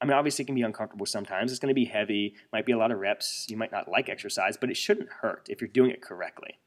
I 0.00 0.04
mean, 0.04 0.14
obviously, 0.14 0.42
it 0.42 0.46
can 0.46 0.56
be 0.56 0.62
uncomfortable 0.62 1.06
sometimes. 1.06 1.52
It's 1.52 1.60
going 1.60 1.68
to 1.68 1.74
be 1.74 1.84
heavy, 1.84 2.34
might 2.52 2.66
be 2.66 2.72
a 2.72 2.78
lot 2.78 2.90
of 2.90 2.98
reps. 2.98 3.46
You 3.48 3.56
might 3.56 3.70
not 3.70 3.88
like 3.88 4.08
exercise, 4.08 4.56
but 4.56 4.68
it 4.68 4.76
shouldn't 4.76 5.08
hurt 5.20 5.46
if 5.48 5.60
you're 5.60 5.68
doing 5.68 5.92
it 5.92 6.02
correctly. 6.02 6.58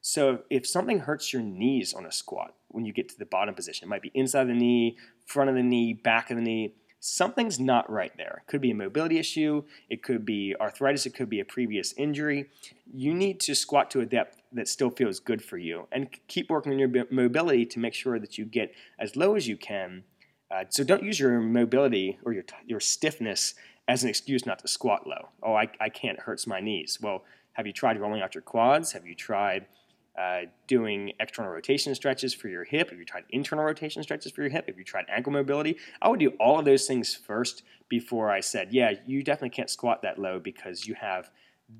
So, 0.00 0.40
if 0.50 0.66
something 0.66 0.98
hurts 0.98 1.32
your 1.32 1.42
knees 1.42 1.94
on 1.94 2.04
a 2.04 2.10
squat 2.10 2.56
when 2.68 2.84
you 2.84 2.92
get 2.92 3.08
to 3.10 3.18
the 3.18 3.24
bottom 3.24 3.54
position, 3.54 3.86
it 3.86 3.88
might 3.88 4.02
be 4.02 4.10
inside 4.14 4.48
the 4.48 4.54
knee, 4.54 4.98
front 5.26 5.48
of 5.48 5.54
the 5.54 5.62
knee, 5.62 5.92
back 5.92 6.30
of 6.30 6.36
the 6.36 6.42
knee, 6.42 6.74
something's 7.04 7.58
not 7.58 7.90
right 7.90 8.12
there. 8.16 8.42
It 8.46 8.50
could 8.50 8.60
be 8.60 8.70
a 8.70 8.76
mobility 8.76 9.18
issue, 9.18 9.64
it 9.90 10.04
could 10.04 10.24
be 10.24 10.54
arthritis, 10.60 11.04
it 11.04 11.14
could 11.14 11.28
be 11.28 11.40
a 11.40 11.44
previous 11.44 11.92
injury. 11.94 12.48
You 12.94 13.12
need 13.12 13.40
to 13.40 13.56
squat 13.56 13.90
to 13.90 14.00
a 14.00 14.06
depth 14.06 14.40
that 14.52 14.68
still 14.68 14.90
feels 14.90 15.18
good 15.18 15.42
for 15.42 15.58
you 15.58 15.88
and 15.90 16.08
keep 16.28 16.48
working 16.48 16.72
on 16.72 16.78
your 16.78 17.06
mobility 17.10 17.66
to 17.66 17.80
make 17.80 17.92
sure 17.92 18.20
that 18.20 18.38
you 18.38 18.44
get 18.44 18.72
as 19.00 19.16
low 19.16 19.34
as 19.34 19.48
you 19.48 19.56
can. 19.56 20.04
Uh, 20.48 20.64
so 20.68 20.84
don't 20.84 21.02
use 21.02 21.18
your 21.18 21.40
mobility 21.40 22.18
or 22.24 22.32
your, 22.32 22.44
your 22.66 22.78
stiffness 22.78 23.54
as 23.88 24.04
an 24.04 24.08
excuse 24.08 24.46
not 24.46 24.60
to 24.60 24.68
squat 24.68 25.04
low. 25.04 25.30
Oh, 25.42 25.54
I, 25.54 25.68
I 25.80 25.88
can't, 25.88 26.18
it 26.18 26.22
hurts 26.22 26.46
my 26.46 26.60
knees. 26.60 26.98
Well, 27.02 27.24
have 27.54 27.66
you 27.66 27.72
tried 27.72 27.98
rolling 27.98 28.22
out 28.22 28.36
your 28.36 28.42
quads? 28.42 28.92
Have 28.92 29.06
you 29.06 29.16
tried 29.16 29.66
uh, 30.18 30.42
doing 30.66 31.12
external 31.20 31.50
rotation 31.50 31.94
stretches 31.94 32.34
for 32.34 32.48
your 32.48 32.64
hip? 32.64 32.90
Have 32.90 32.98
you 32.98 33.04
tried 33.04 33.24
internal 33.30 33.64
rotation 33.64 34.02
stretches 34.02 34.32
for 34.32 34.42
your 34.42 34.50
hip? 34.50 34.66
if 34.68 34.76
you 34.76 34.84
tried 34.84 35.06
ankle 35.08 35.32
mobility? 35.32 35.76
I 36.00 36.08
would 36.08 36.20
do 36.20 36.30
all 36.40 36.58
of 36.58 36.64
those 36.64 36.86
things 36.86 37.14
first 37.14 37.62
before 37.88 38.30
I 38.30 38.40
said, 38.40 38.72
yeah, 38.72 38.92
you 39.06 39.22
definitely 39.22 39.50
can't 39.50 39.70
squat 39.70 40.02
that 40.02 40.18
low 40.18 40.38
because 40.38 40.86
you 40.86 40.94
have 40.94 41.30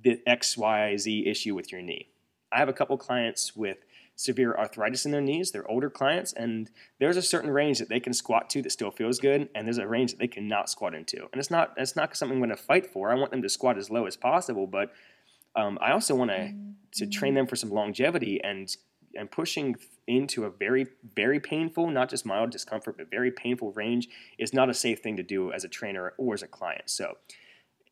the 0.03 0.21
XYZ 0.27 1.27
issue 1.27 1.55
with 1.55 1.73
your 1.73 1.83
knee. 1.83 2.09
I 2.51 2.59
have 2.59 2.69
a 2.69 2.73
couple 2.73 2.97
clients 2.99 3.57
with 3.57 3.79
severe 4.15 4.55
arthritis 4.55 5.05
in 5.05 5.13
their 5.13 5.21
knees. 5.21 5.51
They're 5.51 5.69
older 5.71 5.91
clients, 5.91 6.33
and 6.33 6.71
there's 6.99 7.17
a 7.17 7.23
certain 7.23 7.51
range 7.51 7.79
that 7.79 7.89
they 7.89 8.01
can 8.01 8.13
squat 8.13 8.51
to 8.51 8.63
that 8.63 8.71
still 8.71 8.91
feels 8.91 9.19
good, 9.19 9.49
and 9.55 9.67
there's 9.67 9.79
a 9.79 9.87
range 9.87 10.13
that 10.13 10.19
they 10.19 10.29
cannot 10.29 10.69
squat 10.69 10.95
into. 10.95 11.17
And 11.33 11.41
it's 11.41 11.51
not 11.51 11.73
it's 11.77 11.97
not 11.97 12.17
something 12.17 12.37
I'm 12.37 12.41
going 12.41 12.57
to 12.57 12.63
fight 12.63 12.87
for. 12.87 13.11
I 13.11 13.15
want 13.15 13.31
them 13.31 13.43
to 13.43 13.49
squat 13.49 13.79
as 13.79 13.91
low 13.91 14.07
as 14.07 14.17
possible, 14.17 14.67
but 14.67 14.93
um, 15.57 15.79
I 15.81 15.93
also 15.93 16.15
want 16.15 16.31
to 16.31 16.55
to 16.95 17.07
train 17.07 17.35
them 17.35 17.47
for 17.47 17.57
some 17.57 17.71
longevity 17.71 18.41
and 18.43 18.75
and 19.15 19.31
pushing 19.31 19.77
into 20.07 20.45
a 20.45 20.51
very 20.51 20.87
very 21.15 21.41
painful, 21.41 21.91
not 21.91 22.11
just 22.11 22.27
mild 22.27 22.51
discomfort, 22.51 22.97
but 22.97 23.11
very 23.11 23.31
painful 23.31 23.73
range 23.73 24.09
is 24.39 24.53
not 24.53 24.69
a 24.69 24.75
safe 24.75 25.01
thing 25.01 25.17
to 25.17 25.23
do 25.23 25.53
as 25.53 25.65
a 25.65 25.69
trainer 25.69 26.15
or 26.19 26.35
as 26.35 26.43
a 26.43 26.49
client. 26.49 26.91
So. 26.91 27.17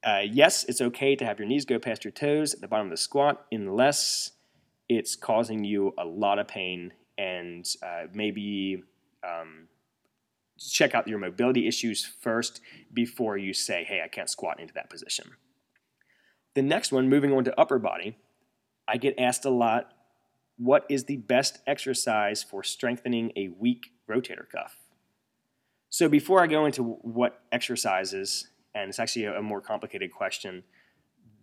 Uh, 0.02 0.23
yes, 0.25 0.64
it's 0.64 0.81
okay 0.81 1.14
to 1.14 1.26
have 1.26 1.38
your 1.38 1.47
knees 1.47 1.67
go 1.67 1.79
past 1.79 2.07
your 2.07 2.11
toes 2.11 2.55
at 2.55 2.62
the 2.62 2.67
bottom 2.67 2.87
of 2.87 2.90
the 2.90 2.97
squat, 2.97 3.45
unless 3.52 4.31
it's 4.88 5.14
causing 5.14 5.62
you 5.62 5.93
a 5.99 6.05
lot 6.07 6.38
of 6.38 6.49
pain 6.49 6.90
and 7.19 7.69
uh, 7.83 8.05
maybe 8.14 8.83
um, 9.23 9.69
check 10.59 10.95
out 10.95 11.07
your 11.07 11.19
mobility 11.19 11.69
issues 11.69 12.05
first 12.05 12.61
before 12.93 13.37
you 13.37 13.52
say, 13.52 13.85
hey, 13.85 14.00
I 14.05 14.09
can't 14.09 14.29
squat 14.29 14.59
into 14.59 14.75
that 14.75 14.90
position. 14.90 15.31
The 16.54 16.62
next 16.62 16.92
one, 16.92 17.09
moving 17.09 17.33
on 17.33 17.45
to 17.45 17.61
upper 17.61 17.78
body, 17.78 18.16
I 18.88 18.97
get 18.97 19.19
asked 19.19 19.45
a 19.45 19.50
lot 19.50 19.92
what 20.57 20.85
is 20.90 21.04
the 21.04 21.16
best 21.16 21.59
exercise 21.66 22.42
for 22.42 22.62
strengthening 22.62 23.33
a 23.35 23.49
weak 23.49 23.92
rotator 24.09 24.49
cuff? 24.50 24.76
So 25.88 26.09
before 26.09 26.42
I 26.42 26.47
go 26.47 26.66
into 26.66 26.83
what 26.83 27.40
exercises, 27.50 28.49
and 28.75 28.90
it's 28.90 28.99
actually 28.99 29.25
a, 29.25 29.38
a 29.38 29.42
more 29.42 29.61
complicated 29.61 30.12
question 30.12 30.62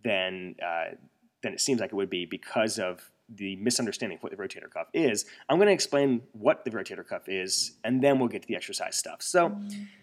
than, 0.04 0.54
uh, 0.64 0.94
than 1.42 1.52
it 1.52 1.60
seems 1.60 1.80
like 1.80 1.92
it 1.92 1.96
would 1.96 2.10
be 2.10 2.26
because 2.26 2.78
of 2.78 3.10
the 3.28 3.56
misunderstanding 3.56 4.18
of 4.18 4.22
what 4.22 4.30
the 4.30 4.38
rotator 4.38 4.70
cuff 4.70 4.86
is, 4.94 5.26
I'm 5.48 5.58
going 5.58 5.66
to 5.66 5.72
explain 5.72 6.22
what 6.32 6.64
the 6.64 6.70
rotator 6.70 7.06
cuff 7.06 7.28
is, 7.28 7.76
and 7.84 8.02
then 8.02 8.18
we'll 8.18 8.28
get 8.28 8.42
to 8.42 8.48
the 8.48 8.56
exercise 8.56 8.96
stuff. 8.96 9.20
So, 9.20 9.60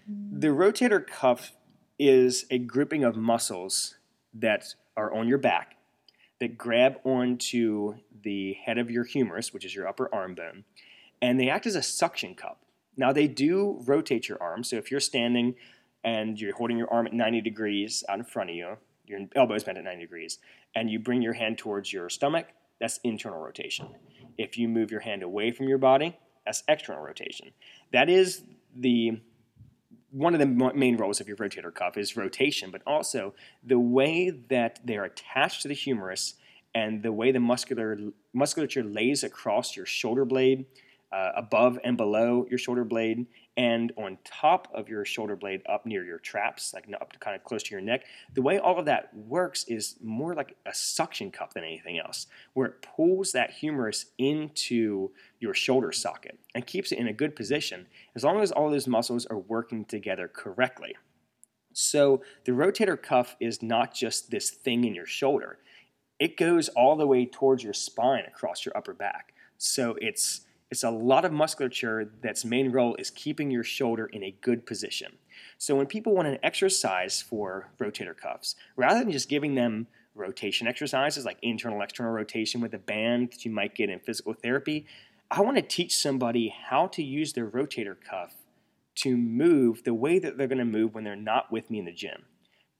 the 0.07 0.49
rotator 0.49 1.05
cuff 1.05 1.53
is 1.97 2.45
a 2.51 2.59
grouping 2.59 3.03
of 3.03 3.15
muscles 3.15 3.95
that 4.33 4.75
are 4.97 5.13
on 5.13 5.27
your 5.27 5.37
back 5.37 5.75
that 6.39 6.57
grab 6.57 6.99
onto 7.03 7.95
the 8.23 8.53
head 8.53 8.77
of 8.77 8.91
your 8.91 9.03
humerus, 9.03 9.53
which 9.53 9.65
is 9.65 9.73
your 9.73 9.87
upper 9.87 10.13
arm 10.13 10.35
bone, 10.35 10.63
and 11.21 11.39
they 11.39 11.49
act 11.49 11.65
as 11.65 11.75
a 11.75 11.81
suction 11.81 12.35
cup. 12.35 12.61
Now, 12.97 13.11
they 13.11 13.27
do 13.27 13.81
rotate 13.85 14.27
your 14.29 14.41
arm, 14.41 14.63
so 14.63 14.77
if 14.77 14.91
you're 14.91 14.99
standing 14.99 15.55
and 16.03 16.39
you're 16.39 16.55
holding 16.55 16.77
your 16.77 16.91
arm 16.91 17.07
at 17.07 17.13
90 17.13 17.41
degrees 17.41 18.03
out 18.07 18.19
in 18.19 18.25
front 18.25 18.49
of 18.49 18.55
you, 18.55 18.77
your 19.05 19.21
elbow 19.35 19.53
is 19.53 19.63
bent 19.63 19.77
at 19.77 19.83
90 19.83 20.01
degrees, 20.01 20.39
and 20.75 20.89
you 20.89 20.99
bring 20.99 21.21
your 21.21 21.33
hand 21.33 21.57
towards 21.57 21.91
your 21.91 22.09
stomach, 22.09 22.47
that's 22.79 22.99
internal 23.03 23.39
rotation. 23.39 23.87
If 24.37 24.57
you 24.57 24.67
move 24.67 24.91
your 24.91 25.01
hand 25.01 25.23
away 25.23 25.51
from 25.51 25.67
your 25.67 25.77
body, 25.77 26.17
that's 26.45 26.63
external 26.67 27.01
rotation. 27.01 27.51
That 27.91 28.09
is 28.09 28.43
the 28.75 29.19
one 30.15 30.33
of 30.33 30.39
the 30.39 30.45
main 30.45 30.95
roles 30.95 31.19
of 31.19 31.27
your 31.27 31.35
rotator 31.35 31.73
cuff 31.73 31.97
is 31.97 32.15
rotation, 32.15 32.71
but 32.71 32.81
also 32.87 33.33
the 33.65 33.77
way 33.77 34.29
that 34.29 34.79
they're 34.85 35.03
attached 35.03 35.61
to 35.63 35.67
the 35.67 35.73
humerus 35.73 36.35
and 36.73 37.03
the 37.03 37.11
way 37.11 37.33
the 37.33 37.39
muscular 37.39 37.99
musculature 38.31 38.81
lays 38.81 39.25
across 39.25 39.75
your 39.75 39.85
shoulder 39.85 40.23
blade 40.23 40.65
uh, 41.11 41.31
above 41.35 41.77
and 41.83 41.97
below 41.97 42.45
your 42.49 42.57
shoulder 42.57 42.85
blade 42.85 43.25
and 43.57 43.93
on 43.97 44.17
top 44.25 44.67
of 44.73 44.89
your 44.89 45.05
shoulder 45.05 45.35
blade 45.35 45.61
up 45.67 45.85
near 45.85 46.03
your 46.03 46.19
traps, 46.19 46.73
like 46.73 46.85
up 46.99 47.13
to 47.13 47.19
kind 47.19 47.35
of 47.35 47.43
close 47.43 47.63
to 47.63 47.71
your 47.71 47.81
neck. 47.81 48.03
The 48.33 48.41
way 48.41 48.59
all 48.59 48.77
of 48.77 48.85
that 48.85 49.15
works 49.15 49.63
is 49.65 49.95
more 50.03 50.35
like 50.35 50.57
a 50.65 50.73
suction 50.73 51.31
cup 51.31 51.53
than 51.53 51.63
anything 51.63 51.97
else, 51.97 52.27
where 52.53 52.67
it 52.67 52.81
pulls 52.81 53.31
that 53.31 53.51
humerus 53.51 54.07
into 54.17 55.11
your 55.39 55.53
shoulder 55.53 55.91
socket 55.93 56.37
and 56.53 56.67
keeps 56.67 56.91
it 56.91 56.99
in 56.99 57.07
a 57.07 57.13
good 57.13 57.35
position 57.35 57.87
as 58.15 58.23
long 58.23 58.41
as 58.41 58.51
all 58.51 58.69
those 58.69 58.87
muscles 58.87 59.25
are 59.27 59.39
working 59.39 59.85
together 59.85 60.27
correctly. 60.27 60.95
So 61.71 62.21
the 62.45 62.51
rotator 62.51 63.01
cuff 63.01 63.35
is 63.39 63.61
not 63.61 63.93
just 63.93 64.31
this 64.31 64.49
thing 64.49 64.83
in 64.83 64.95
your 64.95 65.05
shoulder. 65.05 65.59
It 66.19 66.37
goes 66.37 66.69
all 66.69 66.95
the 66.95 67.07
way 67.07 67.25
towards 67.25 67.63
your 67.63 67.73
spine 67.73 68.23
across 68.25 68.65
your 68.65 68.75
upper 68.77 68.93
back. 68.93 69.33
So 69.57 69.97
it's 69.99 70.44
it's 70.71 70.83
a 70.83 70.89
lot 70.89 71.25
of 71.25 71.31
musculature 71.31 72.11
that's 72.21 72.43
main 72.43 72.71
role 72.71 72.95
is 72.97 73.09
keeping 73.09 73.51
your 73.51 73.63
shoulder 73.63 74.07
in 74.07 74.23
a 74.23 74.35
good 74.41 74.65
position. 74.65 75.17
So 75.57 75.75
when 75.75 75.85
people 75.85 76.15
want 76.15 76.27
an 76.27 76.39
exercise 76.41 77.21
for 77.21 77.69
rotator 77.79 78.17
cuffs, 78.17 78.55
rather 78.75 78.99
than 78.99 79.11
just 79.11 79.29
giving 79.29 79.55
them 79.55 79.87
rotation 80.15 80.65
exercises 80.67 81.25
like 81.25 81.37
internal 81.41 81.81
external 81.81 82.11
rotation 82.11 82.61
with 82.61 82.73
a 82.73 82.79
band 82.79 83.31
that 83.31 83.45
you 83.45 83.51
might 83.51 83.75
get 83.75 83.89
in 83.89 83.99
physical 83.99 84.33
therapy, 84.33 84.85
I 85.29 85.41
want 85.41 85.57
to 85.57 85.61
teach 85.61 85.97
somebody 85.97 86.53
how 86.69 86.87
to 86.87 87.03
use 87.03 87.33
their 87.33 87.47
rotator 87.47 87.95
cuff 87.99 88.35
to 88.95 89.17
move 89.17 89.83
the 89.83 89.93
way 89.93 90.19
that 90.19 90.37
they're 90.37 90.47
going 90.47 90.57
to 90.57 90.65
move 90.65 90.95
when 90.95 91.03
they're 91.03 91.15
not 91.15 91.51
with 91.51 91.69
me 91.69 91.79
in 91.79 91.85
the 91.85 91.91
gym. 91.91 92.23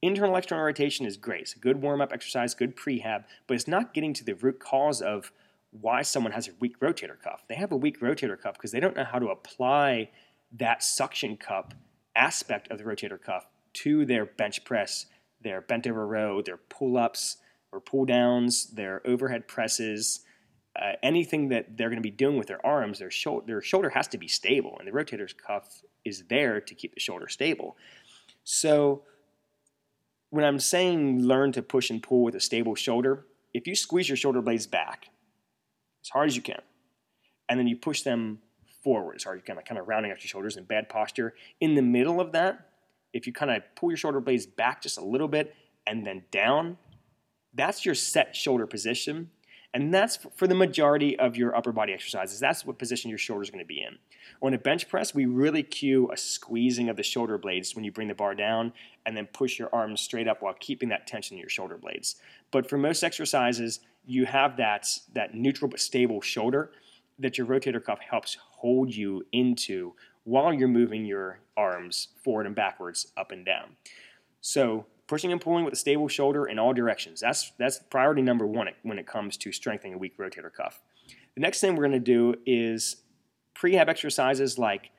Internal 0.02 0.36
external 0.36 0.64
rotation 0.64 1.06
is 1.06 1.18
great. 1.18 1.42
It's 1.42 1.56
a 1.56 1.60
good 1.60 1.82
warm 1.82 2.00
up 2.00 2.14
exercise, 2.14 2.54
good 2.54 2.76
prehab, 2.76 3.26
but 3.48 3.56
it's 3.56 3.68
not 3.68 3.94
getting 3.94 4.14
to 4.14 4.24
the 4.24 4.36
root 4.36 4.60
cause 4.60 5.02
of 5.02 5.32
why 5.82 6.02
someone 6.02 6.32
has 6.32 6.48
a 6.48 6.52
weak 6.60 6.80
rotator 6.80 7.20
cuff. 7.20 7.44
They 7.48 7.56
have 7.56 7.72
a 7.72 7.78
weak 7.78 8.00
rotator 8.00 8.40
cuff 8.40 8.54
because 8.54 8.72
they 8.72 8.80
don't 8.80 8.96
know 8.96 9.04
how 9.04 9.20
to 9.20 9.28
apply 9.28 10.10
that 10.54 10.84
suction 10.84 11.38
cup 11.38 11.74
aspect 12.16 12.70
of 12.72 12.78
the 12.78 12.84
rotator 12.84 13.22
cuff 13.22 13.48
to 13.74 14.06
their 14.06 14.26
bench 14.26 14.64
press, 14.64 15.08
their 15.42 15.62
bent 15.62 15.86
over 15.88 16.08
row, 16.08 16.42
their 16.42 16.58
pull 16.58 16.98
ups 16.98 17.38
or 17.72 17.80
pull 17.80 18.06
downs, 18.06 18.68
their 18.68 19.02
overhead 19.06 19.48
presses, 19.48 20.22
uh, 20.82 20.94
anything 21.04 21.50
that 21.50 21.78
they're 21.78 21.90
going 21.90 22.02
to 22.02 22.02
be 22.02 22.12
doing 22.12 22.38
with 22.38 22.48
their 22.48 22.66
arms, 22.66 23.00
their, 23.00 23.12
their 23.46 23.62
shoulder 23.62 23.90
has 23.90 24.08
to 24.10 24.18
be 24.18 24.28
stable, 24.28 24.76
and 24.80 24.88
the 24.88 24.92
rotator 24.92 25.30
cuff 25.38 25.82
is 26.04 26.24
there 26.30 26.60
to 26.62 26.76
keep 26.76 26.94
the 26.94 27.00
shoulder 27.00 27.28
stable. 27.28 27.78
So, 28.44 29.04
when 30.30 30.44
I'm 30.44 30.60
saying 30.60 31.22
learn 31.22 31.54
to 31.54 31.62
push 31.62 31.90
and 31.90 32.04
pull 32.04 32.24
with 32.24 32.36
a 32.36 32.42
stable 32.42 32.76
shoulder, 32.76 33.26
if 33.54 33.68
you 33.68 33.76
squeeze 33.76 34.10
your 34.10 34.18
shoulder 34.18 34.42
blades 34.42 34.68
back 34.68 35.08
as 36.06 36.10
hard 36.10 36.30
as 36.30 36.36
you 36.36 36.42
can. 36.42 36.62
And 37.50 37.60
then 37.60 37.68
you 37.68 37.76
push 37.76 38.02
them 38.02 38.40
forward 38.84 39.16
as 39.16 39.24
hard 39.24 39.38
as 39.38 39.42
you 39.42 39.46
can, 39.46 39.56
like 39.56 39.66
kind 39.66 39.80
of 39.80 39.88
rounding 39.88 40.12
out 40.12 40.24
your 40.24 40.30
shoulders 40.30 40.58
in 40.58 40.64
bad 40.64 40.90
posture. 40.90 41.34
In 41.60 41.76
the 41.76 41.82
middle 41.82 42.22
of 42.22 42.32
that, 42.34 42.70
if 43.14 43.26
you 43.26 43.34
kind 43.34 43.52
of 43.52 43.64
pull 43.76 43.90
your 43.90 43.98
shoulder 43.98 44.20
blades 44.20 44.46
back 44.46 44.82
just 44.82 44.98
a 44.98 45.04
little 45.04 45.28
bit 45.28 45.56
and 45.88 46.06
then 46.06 46.24
down, 46.32 46.78
that's 47.54 47.86
your 47.86 47.96
set 47.96 48.36
shoulder 48.36 48.68
position. 48.68 49.32
And 49.76 49.94
that's 49.94 50.18
for 50.38 50.48
the 50.48 50.56
majority 50.56 51.20
of 51.20 51.36
your 51.36 51.54
upper 51.54 51.74
body 51.74 51.92
exercises. 51.92 52.40
That's 52.40 52.66
what 52.66 52.80
position 52.80 53.10
your 53.10 53.18
shoulder 53.18 53.44
is 53.44 53.50
going 53.50 53.64
to 53.64 53.68
be 53.68 53.82
in. 53.82 53.98
On 54.42 54.54
a 54.54 54.58
bench 54.58 54.88
press, 54.88 55.14
we 55.14 55.26
really 55.26 55.64
cue 55.64 56.10
a 56.14 56.18
squeezing 56.18 56.88
of 56.88 56.96
the 56.96 57.04
shoulder 57.04 57.38
blades 57.38 57.76
when 57.76 57.84
you 57.84 57.92
bring 57.92 58.08
the 58.08 58.16
bar 58.16 58.36
down 58.36 58.72
and 59.06 59.18
then 59.18 59.28
push 59.28 59.60
your 59.60 59.70
arms 59.74 60.00
straight 60.00 60.30
up 60.30 60.42
while 60.42 60.56
keeping 60.62 60.88
that 60.90 61.08
tension 61.08 61.36
in 61.36 61.42
your 61.42 61.50
shoulder 61.50 61.78
blades. 61.78 62.16
But 62.52 62.70
for 62.70 62.78
most 62.78 63.04
exercises, 63.04 63.82
you 64.06 64.26
have 64.26 64.56
that, 64.56 64.88
that 65.12 65.36
neutral 65.36 65.70
but 65.70 65.82
stable 65.82 66.22
shoulder 66.22 66.72
that 67.20 67.38
your 67.38 67.46
rotator 67.46 67.84
cuff 67.84 68.00
helps 68.00 68.38
hold 68.40 68.96
you 68.96 69.26
into 69.34 69.94
while 70.24 70.54
you're 70.54 70.70
moving 70.70 71.04
your 71.04 71.40
arms 71.58 72.08
forward 72.24 72.46
and 72.46 72.56
backwards, 72.56 73.08
up 73.18 73.34
and 73.34 73.46
down. 73.46 73.76
So 74.40 74.86
pushing 75.08 75.32
and 75.32 75.40
pulling 75.42 75.66
with 75.66 75.74
a 75.74 75.78
stable 75.78 76.08
shoulder 76.08 76.46
in 76.46 76.60
all 76.60 76.74
directions. 76.74 77.20
That's 77.20 77.52
that's 77.58 77.80
priority 77.90 78.22
number 78.22 78.46
one 78.46 78.68
when 78.84 79.00
it 79.00 79.08
comes 79.08 79.38
to 79.38 79.52
strengthening 79.52 79.94
a 79.94 79.98
weak 79.98 80.18
rotator 80.18 80.54
cuff. 80.54 80.82
The 81.36 81.42
next 81.42 81.60
thing 81.60 81.76
we're 81.76 81.88
going 81.88 81.92
to 81.92 82.00
do 82.00 82.36
is 82.46 82.98
prehab 83.56 83.88
exercises 83.88 84.58
like 84.58 84.92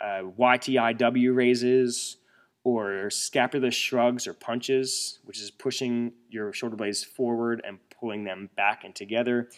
uh, 0.00 0.22
YTIW 0.38 1.34
raises 1.34 2.18
or 2.64 3.08
scapular 3.10 3.70
shrugs 3.70 4.26
or 4.26 4.34
punches, 4.34 5.20
which 5.24 5.40
is 5.40 5.50
pushing 5.50 6.12
your 6.28 6.52
shoulder 6.52 6.76
blades 6.76 7.02
forward 7.02 7.62
and 7.66 7.78
pulling 7.98 8.24
them 8.24 8.50
back 8.56 8.84
and 8.84 8.94
together. 8.94 9.48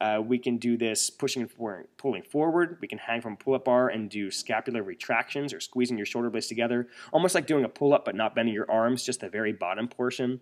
Uh, 0.00 0.22
we 0.24 0.38
can 0.38 0.58
do 0.58 0.76
this 0.76 1.10
pushing 1.10 1.42
and 1.42 1.50
forward, 1.50 1.88
pulling 1.96 2.22
forward. 2.22 2.78
We 2.80 2.86
can 2.86 2.98
hang 2.98 3.20
from 3.20 3.32
a 3.32 3.36
pull-up 3.36 3.64
bar 3.64 3.88
and 3.88 4.08
do 4.08 4.30
scapular 4.30 4.82
retractions 4.82 5.52
or 5.52 5.58
squeezing 5.60 5.96
your 5.96 6.06
shoulder 6.06 6.30
blades 6.30 6.46
together, 6.46 6.88
almost 7.12 7.34
like 7.34 7.46
doing 7.46 7.64
a 7.64 7.68
pull-up 7.68 8.04
but 8.04 8.14
not 8.14 8.34
bending 8.34 8.54
your 8.54 8.70
arms, 8.70 9.02
just 9.02 9.20
the 9.20 9.28
very 9.28 9.52
bottom 9.52 9.88
portion. 9.88 10.40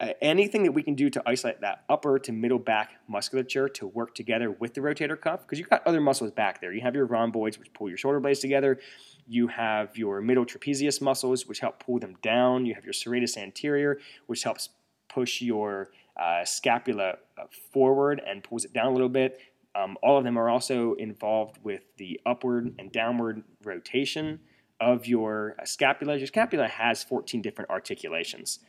Uh, 0.00 0.14
anything 0.22 0.62
that 0.62 0.72
we 0.72 0.82
can 0.82 0.94
do 0.94 1.10
to 1.10 1.22
isolate 1.26 1.60
that 1.60 1.84
upper 1.88 2.18
to 2.18 2.32
middle 2.32 2.58
back 2.58 2.92
musculature 3.06 3.68
to 3.68 3.86
work 3.86 4.14
together 4.14 4.50
with 4.50 4.72
the 4.72 4.80
rotator 4.80 5.20
cuff, 5.20 5.42
because 5.42 5.58
you've 5.58 5.68
got 5.68 5.86
other 5.86 6.00
muscles 6.00 6.30
back 6.30 6.60
there. 6.60 6.72
You 6.72 6.80
have 6.80 6.94
your 6.94 7.04
rhomboids, 7.04 7.58
which 7.58 7.72
pull 7.74 7.88
your 7.88 7.98
shoulder 7.98 8.18
blades 8.18 8.40
together. 8.40 8.80
You 9.28 9.48
have 9.48 9.96
your 9.98 10.22
middle 10.22 10.46
trapezius 10.46 11.02
muscles, 11.02 11.46
which 11.46 11.60
help 11.60 11.84
pull 11.84 11.98
them 11.98 12.16
down. 12.22 12.64
You 12.64 12.74
have 12.74 12.84
your 12.84 12.94
serratus 12.94 13.36
anterior, 13.36 13.98
which 14.26 14.42
helps 14.42 14.70
push 15.08 15.42
your 15.42 15.90
uh, 16.16 16.44
scapula 16.44 17.14
uh, 17.38 17.44
forward 17.72 18.22
and 18.26 18.42
pulls 18.42 18.64
it 18.64 18.72
down 18.72 18.86
a 18.86 18.92
little 18.92 19.08
bit. 19.08 19.38
Um, 19.74 19.96
all 20.02 20.18
of 20.18 20.24
them 20.24 20.36
are 20.36 20.48
also 20.48 20.94
involved 20.94 21.58
with 21.62 21.82
the 21.96 22.20
upward 22.26 22.74
and 22.78 22.90
downward 22.90 23.42
rotation 23.64 24.40
of 24.80 25.06
your 25.06 25.54
uh, 25.60 25.64
scapula. 25.64 26.16
Your 26.16 26.26
scapula 26.26 26.66
has 26.66 27.04
14 27.04 27.40
different 27.42 27.70
articulations. 27.70 28.60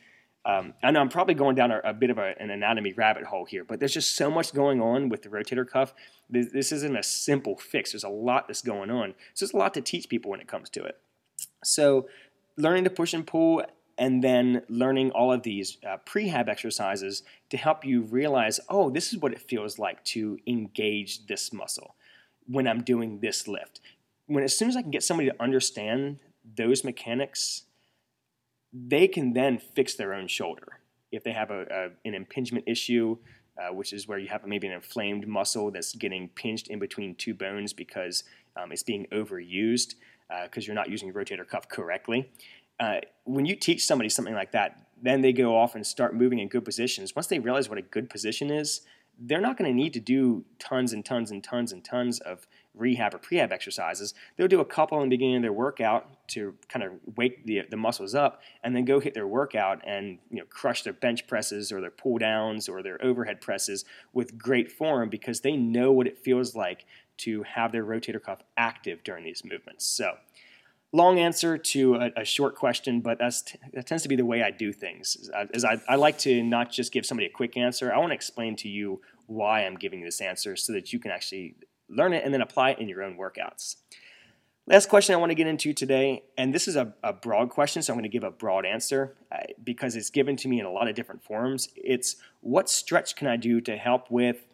Um, 0.44 0.74
I 0.82 0.90
know 0.90 1.00
I'm 1.00 1.08
probably 1.08 1.34
going 1.34 1.54
down 1.54 1.70
a, 1.70 1.80
a 1.84 1.94
bit 1.94 2.10
of 2.10 2.18
a, 2.18 2.34
an 2.40 2.50
anatomy 2.50 2.92
rabbit 2.92 3.24
hole 3.24 3.44
here, 3.44 3.64
but 3.64 3.78
there's 3.78 3.94
just 3.94 4.16
so 4.16 4.30
much 4.30 4.52
going 4.52 4.80
on 4.80 5.08
with 5.08 5.22
the 5.22 5.28
rotator 5.28 5.68
cuff. 5.68 5.94
This, 6.28 6.50
this 6.52 6.72
isn't 6.72 6.96
a 6.96 7.02
simple 7.02 7.56
fix. 7.56 7.92
There's 7.92 8.04
a 8.04 8.08
lot 8.08 8.48
that's 8.48 8.62
going 8.62 8.90
on. 8.90 9.14
So 9.34 9.44
there's 9.44 9.54
a 9.54 9.56
lot 9.56 9.74
to 9.74 9.80
teach 9.80 10.08
people 10.08 10.30
when 10.30 10.40
it 10.40 10.48
comes 10.48 10.68
to 10.70 10.82
it. 10.82 10.98
So 11.62 12.08
learning 12.56 12.84
to 12.84 12.90
push 12.90 13.14
and 13.14 13.26
pull 13.26 13.64
and 13.98 14.22
then 14.22 14.62
learning 14.68 15.10
all 15.10 15.32
of 15.32 15.42
these 15.42 15.78
uh, 15.86 15.98
prehab 16.06 16.48
exercises 16.48 17.22
to 17.50 17.56
help 17.56 17.84
you 17.84 18.02
realize, 18.02 18.60
oh, 18.68 18.90
this 18.90 19.12
is 19.12 19.18
what 19.18 19.32
it 19.32 19.40
feels 19.40 19.78
like 19.78 20.02
to 20.04 20.38
engage 20.46 21.26
this 21.26 21.52
muscle 21.52 21.94
when 22.46 22.66
I'm 22.66 22.82
doing 22.82 23.20
this 23.20 23.46
lift. 23.46 23.80
When 24.26 24.44
as 24.44 24.56
soon 24.56 24.68
as 24.68 24.76
I 24.76 24.82
can 24.82 24.90
get 24.90 25.02
somebody 25.02 25.28
to 25.28 25.42
understand 25.42 26.18
those 26.56 26.84
mechanics, 26.84 27.64
they 28.72 29.06
can 29.06 29.32
then 29.32 29.58
fix 29.58 29.94
their 29.94 30.14
own 30.14 30.28
shoulder. 30.28 30.80
If 31.10 31.24
they 31.24 31.32
have 31.32 31.50
a, 31.50 31.66
a 31.70 32.08
an 32.08 32.14
impingement 32.14 32.64
issue, 32.66 33.18
uh, 33.58 33.74
which 33.74 33.92
is 33.92 34.08
where 34.08 34.18
you 34.18 34.28
have 34.28 34.46
maybe 34.46 34.66
an 34.66 34.72
inflamed 34.72 35.28
muscle 35.28 35.70
that's 35.70 35.94
getting 35.94 36.28
pinched 36.30 36.68
in 36.68 36.78
between 36.78 37.14
two 37.14 37.34
bones 37.34 37.72
because 37.72 38.24
um, 38.56 38.72
it's 38.72 38.82
being 38.82 39.06
overused 39.12 39.94
because 40.44 40.64
uh, 40.64 40.66
you're 40.66 40.74
not 40.74 40.88
using 40.88 41.08
your 41.08 41.22
rotator 41.22 41.46
cuff 41.46 41.68
correctly 41.68 42.30
uh, 42.80 43.00
when 43.24 43.46
you 43.46 43.56
teach 43.56 43.84
somebody 43.84 44.08
something 44.08 44.34
like 44.34 44.52
that, 44.52 44.86
then 45.00 45.20
they 45.20 45.32
go 45.32 45.56
off 45.56 45.74
and 45.74 45.86
start 45.86 46.14
moving 46.14 46.38
in 46.38 46.48
good 46.48 46.64
positions. 46.64 47.14
Once 47.14 47.26
they 47.26 47.38
realize 47.38 47.68
what 47.68 47.78
a 47.78 47.82
good 47.82 48.08
position 48.08 48.50
is, 48.50 48.82
they're 49.18 49.40
not 49.40 49.56
going 49.56 49.70
to 49.70 49.76
need 49.76 49.92
to 49.92 50.00
do 50.00 50.44
tons 50.58 50.92
and 50.92 51.04
tons 51.04 51.30
and 51.30 51.44
tons 51.44 51.72
and 51.72 51.84
tons 51.84 52.18
of 52.20 52.46
rehab 52.74 53.14
or 53.14 53.18
prehab 53.18 53.52
exercises. 53.52 54.14
They'll 54.36 54.48
do 54.48 54.60
a 54.60 54.64
couple 54.64 54.98
in 55.02 55.08
the 55.08 55.16
beginning 55.16 55.36
of 55.36 55.42
their 55.42 55.52
workout 55.52 56.28
to 56.28 56.54
kind 56.68 56.82
of 56.82 56.92
wake 57.16 57.44
the, 57.44 57.62
the 57.70 57.76
muscles 57.76 58.14
up 58.14 58.40
and 58.64 58.74
then 58.74 58.84
go 58.84 58.98
hit 58.98 59.14
their 59.14 59.26
workout 59.26 59.82
and 59.86 60.18
you 60.30 60.38
know 60.38 60.44
crush 60.48 60.82
their 60.82 60.94
bench 60.94 61.26
presses 61.26 61.70
or 61.70 61.80
their 61.80 61.90
pull 61.90 62.18
downs 62.18 62.68
or 62.68 62.82
their 62.82 63.02
overhead 63.04 63.40
presses 63.40 63.84
with 64.12 64.38
great 64.38 64.72
form 64.72 65.10
because 65.10 65.40
they 65.40 65.56
know 65.56 65.92
what 65.92 66.06
it 66.06 66.18
feels 66.18 66.56
like 66.56 66.86
to 67.18 67.42
have 67.42 67.72
their 67.72 67.84
rotator 67.84 68.22
cuff 68.22 68.40
active 68.56 69.04
during 69.04 69.24
these 69.24 69.44
movements. 69.44 69.84
So 69.84 70.16
long 70.92 71.18
answer 71.18 71.56
to 71.56 71.94
a, 71.96 72.10
a 72.18 72.24
short 72.24 72.54
question, 72.54 73.00
but 73.00 73.18
t- 73.18 73.58
that 73.72 73.86
tends 73.86 74.02
to 74.02 74.08
be 74.08 74.16
the 74.16 74.26
way 74.26 74.42
I 74.42 74.50
do 74.50 74.72
things. 74.72 75.30
As 75.52 75.64
I, 75.64 75.80
I 75.88 75.96
like 75.96 76.18
to 76.18 76.42
not 76.42 76.70
just 76.70 76.92
give 76.92 77.06
somebody 77.06 77.26
a 77.26 77.30
quick 77.30 77.56
answer. 77.56 77.92
I 77.92 77.98
want 77.98 78.10
to 78.10 78.14
explain 78.14 78.56
to 78.56 78.68
you 78.68 79.00
why 79.26 79.64
I'm 79.64 79.76
giving 79.76 80.00
you 80.00 80.04
this 80.04 80.20
answer 80.20 80.56
so 80.56 80.72
that 80.72 80.92
you 80.92 80.98
can 80.98 81.10
actually 81.10 81.56
learn 81.88 82.12
it 82.12 82.24
and 82.24 82.32
then 82.32 82.42
apply 82.42 82.70
it 82.70 82.78
in 82.78 82.88
your 82.88 83.02
own 83.02 83.16
workouts. 83.16 83.76
Last 84.66 84.88
question 84.88 85.14
I 85.14 85.18
want 85.18 85.30
to 85.30 85.34
get 85.34 85.48
into 85.48 85.72
today, 85.72 86.22
and 86.38 86.54
this 86.54 86.68
is 86.68 86.76
a, 86.76 86.94
a 87.02 87.12
broad 87.12 87.50
question, 87.50 87.82
so 87.82 87.92
I'm 87.92 87.98
going 87.98 88.04
to 88.04 88.08
give 88.08 88.22
a 88.22 88.30
broad 88.30 88.64
answer 88.64 89.16
uh, 89.32 89.38
because 89.64 89.96
it's 89.96 90.08
given 90.08 90.36
to 90.36 90.48
me 90.48 90.60
in 90.60 90.66
a 90.66 90.70
lot 90.70 90.86
of 90.86 90.94
different 90.94 91.24
forms. 91.24 91.68
It's 91.74 92.16
what 92.42 92.70
stretch 92.70 93.16
can 93.16 93.26
I 93.26 93.36
do 93.36 93.60
to 93.62 93.76
help 93.76 94.08
with 94.08 94.46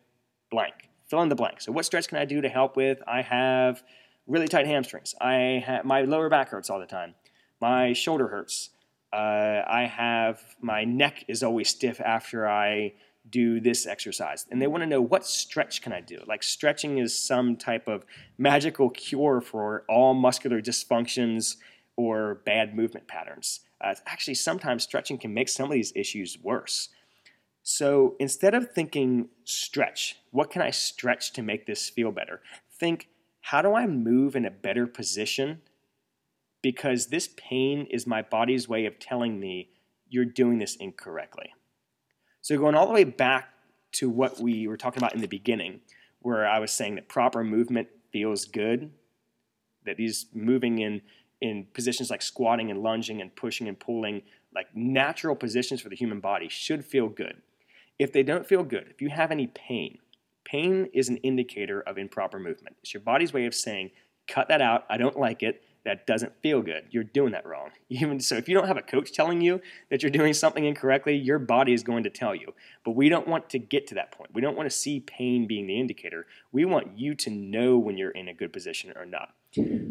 blank? 0.50 0.88
Fill 1.08 1.20
in 1.20 1.28
the 1.28 1.34
blank. 1.34 1.60
So, 1.60 1.72
what 1.72 1.84
stretch 1.84 2.08
can 2.08 2.16
I 2.16 2.24
do 2.24 2.40
to 2.40 2.48
help 2.48 2.74
with? 2.74 3.02
I 3.06 3.20
have 3.20 3.82
really 4.28 4.46
tight 4.46 4.66
hamstrings. 4.66 5.14
I 5.20 5.64
ha- 5.66 5.80
my 5.84 6.02
lower 6.02 6.28
back 6.28 6.50
hurts 6.50 6.70
all 6.70 6.78
the 6.78 6.86
time. 6.86 7.14
My 7.60 7.92
shoulder 7.92 8.28
hurts. 8.28 8.70
Uh, 9.12 9.62
I 9.66 9.90
have 9.90 10.40
my 10.60 10.84
neck 10.84 11.24
is 11.28 11.42
always 11.42 11.70
stiff 11.70 12.00
after 12.00 12.46
I 12.48 12.92
do 13.30 13.60
this 13.60 13.86
exercise. 13.86 14.46
And 14.50 14.60
they 14.60 14.66
want 14.66 14.82
to 14.82 14.86
know 14.86 15.00
what 15.00 15.26
stretch 15.26 15.82
can 15.82 15.92
I 15.92 16.00
do? 16.00 16.18
Like 16.26 16.42
stretching 16.42 16.98
is 16.98 17.18
some 17.18 17.56
type 17.56 17.88
of 17.88 18.04
magical 18.36 18.90
cure 18.90 19.40
for 19.40 19.84
all 19.88 20.14
muscular 20.14 20.60
dysfunctions 20.60 21.56
or 21.96 22.36
bad 22.46 22.76
movement 22.76 23.08
patterns. 23.08 23.60
Uh, 23.80 23.94
actually, 24.06 24.34
sometimes 24.34 24.82
stretching 24.82 25.18
can 25.18 25.34
make 25.34 25.48
some 25.48 25.66
of 25.66 25.72
these 25.72 25.92
issues 25.96 26.38
worse. 26.42 26.90
So 27.62 28.16
instead 28.18 28.54
of 28.54 28.72
thinking 28.72 29.28
stretch, 29.44 30.16
what 30.30 30.50
can 30.50 30.62
I 30.62 30.70
stretch 30.70 31.32
to 31.34 31.42
make 31.42 31.66
this 31.66 31.88
feel 31.88 32.12
better? 32.12 32.40
Think 32.78 33.08
how 33.48 33.62
do 33.62 33.74
I 33.74 33.86
move 33.86 34.36
in 34.36 34.44
a 34.44 34.50
better 34.50 34.86
position? 34.86 35.62
Because 36.60 37.06
this 37.06 37.30
pain 37.34 37.86
is 37.90 38.06
my 38.06 38.20
body's 38.20 38.68
way 38.68 38.84
of 38.84 38.98
telling 38.98 39.40
me 39.40 39.70
you're 40.06 40.26
doing 40.26 40.58
this 40.58 40.76
incorrectly. 40.76 41.54
So, 42.42 42.58
going 42.58 42.74
all 42.74 42.86
the 42.86 42.92
way 42.92 43.04
back 43.04 43.48
to 43.92 44.10
what 44.10 44.38
we 44.38 44.68
were 44.68 44.76
talking 44.76 45.02
about 45.02 45.14
in 45.14 45.22
the 45.22 45.28
beginning, 45.28 45.80
where 46.20 46.46
I 46.46 46.58
was 46.58 46.72
saying 46.72 46.96
that 46.96 47.08
proper 47.08 47.42
movement 47.42 47.88
feels 48.12 48.44
good, 48.44 48.90
that 49.86 49.96
these 49.96 50.26
moving 50.34 50.80
in, 50.80 51.00
in 51.40 51.68
positions 51.72 52.10
like 52.10 52.20
squatting 52.20 52.70
and 52.70 52.82
lunging 52.82 53.22
and 53.22 53.34
pushing 53.34 53.66
and 53.66 53.80
pulling, 53.80 54.20
like 54.54 54.66
natural 54.74 55.34
positions 55.34 55.80
for 55.80 55.88
the 55.88 55.96
human 55.96 56.20
body, 56.20 56.50
should 56.50 56.84
feel 56.84 57.08
good. 57.08 57.40
If 57.98 58.12
they 58.12 58.22
don't 58.22 58.46
feel 58.46 58.62
good, 58.62 58.88
if 58.90 59.00
you 59.00 59.08
have 59.08 59.30
any 59.30 59.46
pain, 59.46 60.00
Pain 60.48 60.88
is 60.94 61.10
an 61.10 61.18
indicator 61.18 61.82
of 61.82 61.98
improper 61.98 62.38
movement. 62.38 62.76
It's 62.80 62.94
your 62.94 63.02
body's 63.02 63.34
way 63.34 63.44
of 63.44 63.54
saying, 63.54 63.90
cut 64.26 64.48
that 64.48 64.62
out, 64.62 64.84
I 64.88 64.96
don't 64.96 65.18
like 65.18 65.42
it, 65.42 65.62
that 65.84 66.06
doesn't 66.06 66.32
feel 66.42 66.62
good. 66.62 66.84
You're 66.90 67.04
doing 67.04 67.32
that 67.32 67.46
wrong. 67.46 67.70
Even 67.90 68.18
so, 68.18 68.36
if 68.36 68.48
you 68.48 68.54
don't 68.54 68.66
have 68.66 68.78
a 68.78 68.82
coach 68.82 69.12
telling 69.12 69.42
you 69.42 69.60
that 69.90 70.02
you're 70.02 70.10
doing 70.10 70.32
something 70.32 70.64
incorrectly, 70.64 71.16
your 71.16 71.38
body 71.38 71.74
is 71.74 71.82
going 71.82 72.04
to 72.04 72.10
tell 72.10 72.34
you. 72.34 72.54
But 72.84 72.92
we 72.92 73.10
don't 73.10 73.28
want 73.28 73.50
to 73.50 73.58
get 73.58 73.86
to 73.88 73.94
that 73.96 74.10
point. 74.10 74.30
We 74.32 74.40
don't 74.40 74.56
want 74.56 74.70
to 74.70 74.76
see 74.76 75.00
pain 75.00 75.46
being 75.46 75.66
the 75.66 75.78
indicator. 75.78 76.26
We 76.50 76.64
want 76.64 76.98
you 76.98 77.14
to 77.16 77.30
know 77.30 77.78
when 77.78 77.98
you're 77.98 78.10
in 78.10 78.28
a 78.28 78.34
good 78.34 78.52
position 78.52 78.92
or 78.96 79.04
not. 79.04 79.34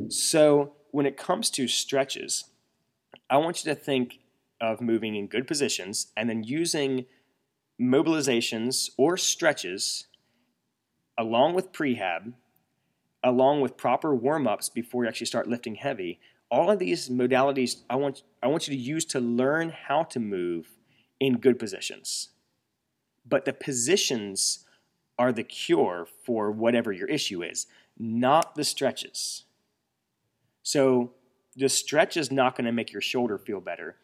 So, 0.10 0.74
when 0.91 1.06
it 1.06 1.17
comes 1.17 1.52
to 1.52 1.67
stretches, 1.67 2.46
I 3.30 3.38
want 3.38 3.63
you 3.63 3.74
to 3.74 3.80
think 3.80 4.20
of 4.60 4.82
moving 4.82 5.15
in 5.15 5.28
good 5.28 5.48
positions 5.48 6.08
and 6.17 6.28
then 6.30 6.43
using 6.43 7.06
mobilizations 7.80 8.89
or 8.98 9.17
stretches 9.17 10.08
along 11.18 11.54
with 11.54 11.72
prehab, 11.72 12.34
along 13.24 13.62
with 13.62 13.78
proper 13.78 14.16
warm 14.16 14.48
ups 14.48 14.70
before 14.70 15.04
you 15.04 15.10
actually 15.10 15.28
start 15.28 15.48
lifting 15.48 15.76
heavy, 15.76 16.20
all 16.50 16.72
of 16.72 16.80
these 16.80 17.10
modalities 17.10 17.82
I 17.90 17.96
want, 17.96 18.24
I 18.42 18.48
want 18.48 18.68
you 18.68 18.76
to 18.76 18.82
use 18.82 19.06
to 19.06 19.20
learn 19.20 19.70
how 19.70 20.04
to 20.04 20.20
move 20.20 20.70
in 21.20 21.38
good 21.38 21.60
positions. 21.60 22.30
But 23.28 23.46
the 23.46 23.54
positions 23.54 24.66
are 25.20 25.32
the 25.32 25.44
cure 25.44 26.08
for 26.26 26.52
whatever 26.52 26.92
your 26.92 27.08
issue 27.08 27.44
is, 27.44 27.68
not 27.98 28.56
the 28.56 28.64
stretches. 28.64 29.44
So 30.64 31.14
the 31.56 31.70
stretch 31.70 32.16
is 32.18 32.32
not 32.32 32.56
going 32.56 32.66
to 32.66 32.72
make 32.72 32.94
your 32.94 33.02
shoulder 33.02 33.38
feel 33.38 33.60
better. 33.60 33.98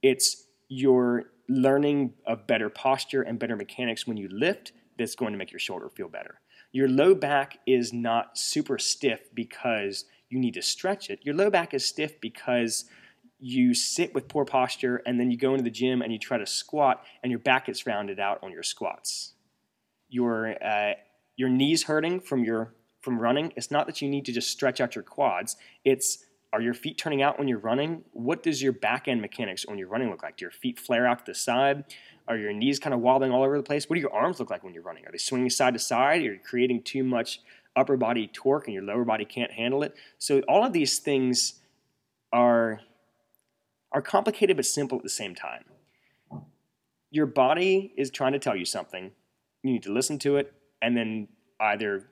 It's 0.00 0.46
your 0.68 1.32
learning 1.48 2.14
of 2.24 2.46
better 2.46 2.70
posture 2.70 3.22
and 3.22 3.38
better 3.38 3.56
mechanics 3.56 4.06
when 4.06 4.16
you 4.16 4.28
lift 4.28 4.72
that's 4.96 5.16
going 5.16 5.32
to 5.32 5.38
make 5.38 5.50
your 5.50 5.58
shoulder 5.58 5.88
feel 5.88 6.08
better. 6.08 6.40
Your 6.72 6.88
low 6.88 7.14
back 7.14 7.58
is 7.66 7.92
not 7.92 8.38
super 8.38 8.78
stiff 8.78 9.34
because 9.34 10.04
you 10.28 10.38
need 10.38 10.54
to 10.54 10.62
stretch 10.62 11.10
it. 11.10 11.20
Your 11.22 11.34
low 11.34 11.50
back 11.50 11.74
is 11.74 11.84
stiff 11.84 12.20
because 12.20 12.84
you 13.40 13.74
sit 13.74 14.14
with 14.14 14.28
poor 14.28 14.44
posture 14.44 15.02
and 15.06 15.18
then 15.18 15.30
you 15.30 15.36
go 15.36 15.52
into 15.52 15.64
the 15.64 15.70
gym 15.70 16.02
and 16.02 16.12
you 16.12 16.18
try 16.18 16.38
to 16.38 16.46
squat 16.46 17.02
and 17.22 17.30
your 17.30 17.38
back 17.38 17.66
gets 17.66 17.86
rounded 17.86 18.20
out 18.20 18.38
on 18.42 18.52
your 18.52 18.62
squats. 18.62 19.32
Your 20.08 20.56
uh, 20.64 20.94
your 21.36 21.48
knees 21.48 21.84
hurting 21.84 22.20
from 22.20 22.44
your 22.44 22.74
from 23.00 23.18
running. 23.18 23.52
It's 23.56 23.70
not 23.70 23.86
that 23.86 24.02
you 24.02 24.08
need 24.08 24.26
to 24.26 24.32
just 24.32 24.50
stretch 24.50 24.80
out 24.80 24.94
your 24.94 25.04
quads. 25.04 25.56
It's 25.84 26.18
Are 26.52 26.60
your 26.60 26.74
feet 26.74 26.98
turning 26.98 27.22
out 27.22 27.38
when 27.38 27.46
you're 27.46 27.58
running? 27.58 28.02
What 28.12 28.42
does 28.42 28.60
your 28.60 28.72
back 28.72 29.06
end 29.06 29.20
mechanics 29.20 29.66
when 29.66 29.78
you're 29.78 29.88
running 29.88 30.10
look 30.10 30.22
like? 30.22 30.36
Do 30.36 30.44
your 30.44 30.50
feet 30.50 30.80
flare 30.80 31.06
out 31.06 31.20
to 31.20 31.30
the 31.30 31.34
side? 31.34 31.84
Are 32.26 32.36
your 32.36 32.52
knees 32.52 32.80
kind 32.80 32.92
of 32.92 33.00
wobbling 33.00 33.30
all 33.30 33.44
over 33.44 33.56
the 33.56 33.62
place? 33.62 33.88
What 33.88 33.94
do 33.94 34.00
your 34.00 34.12
arms 34.12 34.40
look 34.40 34.50
like 34.50 34.64
when 34.64 34.74
you're 34.74 34.82
running? 34.82 35.06
Are 35.06 35.12
they 35.12 35.18
swinging 35.18 35.50
side 35.50 35.74
to 35.74 35.78
side? 35.78 36.22
Are 36.22 36.32
you 36.32 36.40
creating 36.42 36.82
too 36.82 37.04
much 37.04 37.40
upper 37.76 37.96
body 37.96 38.28
torque 38.32 38.66
and 38.66 38.74
your 38.74 38.82
lower 38.82 39.04
body 39.04 39.24
can't 39.24 39.52
handle 39.52 39.84
it? 39.84 39.94
So 40.18 40.40
all 40.48 40.64
of 40.64 40.72
these 40.72 40.98
things 40.98 41.60
are 42.32 42.80
are 43.92 44.02
complicated 44.02 44.56
but 44.56 44.66
simple 44.66 44.98
at 44.98 45.02
the 45.02 45.08
same 45.08 45.34
time. 45.34 45.64
Your 47.10 47.26
body 47.26 47.92
is 47.96 48.10
trying 48.10 48.32
to 48.32 48.38
tell 48.38 48.54
you 48.54 48.64
something. 48.64 49.10
You 49.62 49.72
need 49.72 49.82
to 49.82 49.92
listen 49.92 50.18
to 50.20 50.36
it 50.36 50.52
and 50.80 50.96
then 50.96 51.28
either 51.58 52.08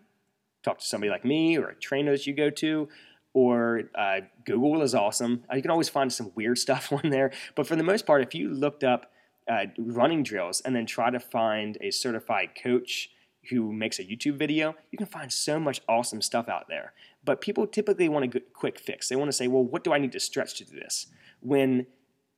talk 0.62 0.78
to 0.78 0.84
somebody 0.84 1.10
like 1.10 1.24
me 1.24 1.56
or 1.56 1.68
a 1.68 1.74
trainer 1.74 2.12
that 2.12 2.26
you 2.26 2.34
go 2.34 2.50
to 2.50 2.88
or 3.34 3.82
uh, 3.94 4.20
Google 4.44 4.82
is 4.82 4.94
awesome. 4.94 5.44
Uh, 5.50 5.56
you 5.56 5.62
can 5.62 5.70
always 5.70 5.88
find 5.88 6.12
some 6.12 6.32
weird 6.34 6.58
stuff 6.66 6.92
on 6.92 7.10
there. 7.10 7.32
But 7.54 7.66
for 7.66 7.76
the 7.76 7.82
most 7.82 8.06
part, 8.06 8.22
if 8.22 8.34
you 8.34 8.50
looked 8.50 8.84
up 8.84 9.12
uh, 9.48 9.66
running 9.78 10.22
drills 10.22 10.60
and 10.60 10.74
then 10.74 10.86
try 10.86 11.10
to 11.10 11.20
find 11.20 11.78
a 11.80 11.90
certified 11.90 12.50
coach 12.60 13.10
who 13.50 13.72
makes 13.72 13.98
a 13.98 14.04
YouTube 14.04 14.36
video, 14.36 14.74
you 14.90 14.98
can 14.98 15.06
find 15.06 15.32
so 15.32 15.58
much 15.58 15.80
awesome 15.88 16.20
stuff 16.20 16.48
out 16.48 16.68
there. 16.68 16.92
But 17.24 17.40
people 17.40 17.66
typically 17.66 18.08
want 18.08 18.34
a 18.34 18.40
quick 18.40 18.78
fix. 18.78 19.08
They 19.08 19.16
want 19.16 19.28
to 19.28 19.36
say, 19.36 19.48
well, 19.48 19.64
what 19.64 19.84
do 19.84 19.92
I 19.92 19.98
need 19.98 20.12
to 20.12 20.20
stretch 20.20 20.56
to 20.58 20.64
do 20.64 20.78
this? 20.78 21.06
When 21.40 21.86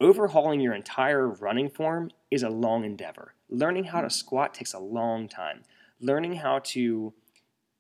overhauling 0.01 0.61
your 0.61 0.75
entire 0.75 1.29
running 1.29 1.69
form 1.69 2.11
is 2.31 2.43
a 2.43 2.49
long 2.49 2.85
endeavor. 2.85 3.35
Learning 3.49 3.85
how 3.85 4.01
to 4.01 4.11
squat 4.11 4.55
takes 4.55 4.73
a 4.73 4.79
long 4.79 5.29
time. 5.29 5.63
Learning 6.01 6.37
how 6.37 6.61
to 6.61 7.13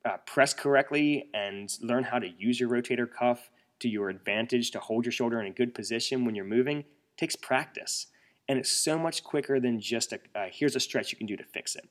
uh, 0.05 0.17
press 0.27 0.55
correctly 0.55 1.29
and 1.35 1.77
learn 1.83 2.05
how 2.05 2.19
to 2.19 2.29
use 2.39 2.59
your 2.59 2.69
rotator 2.69 3.11
cuff 3.11 3.51
to 3.81 3.89
your 3.89 4.09
advantage 4.09 4.71
to 4.71 4.81
hold 4.81 5.05
your 5.05 5.13
shoulder 5.13 5.41
in 5.41 5.47
a 5.47 5.51
good 5.51 5.75
position 5.75 6.25
when 6.25 6.35
you're 6.35 6.45
moving 6.45 6.85
takes 7.17 7.37
practice. 7.37 8.07
And 8.49 8.59
it's 8.59 8.71
so 8.71 8.99
much 8.99 9.23
quicker 9.23 9.61
than 9.61 9.81
just 9.81 10.13
a 10.13 10.19
uh, 10.35 10.47
here's 10.51 10.75
a 10.75 10.81
stretch 10.81 11.13
you 11.13 11.19
can 11.19 11.27
do 11.27 11.37
to 11.37 11.45
fix 11.45 11.77
it. 11.77 11.89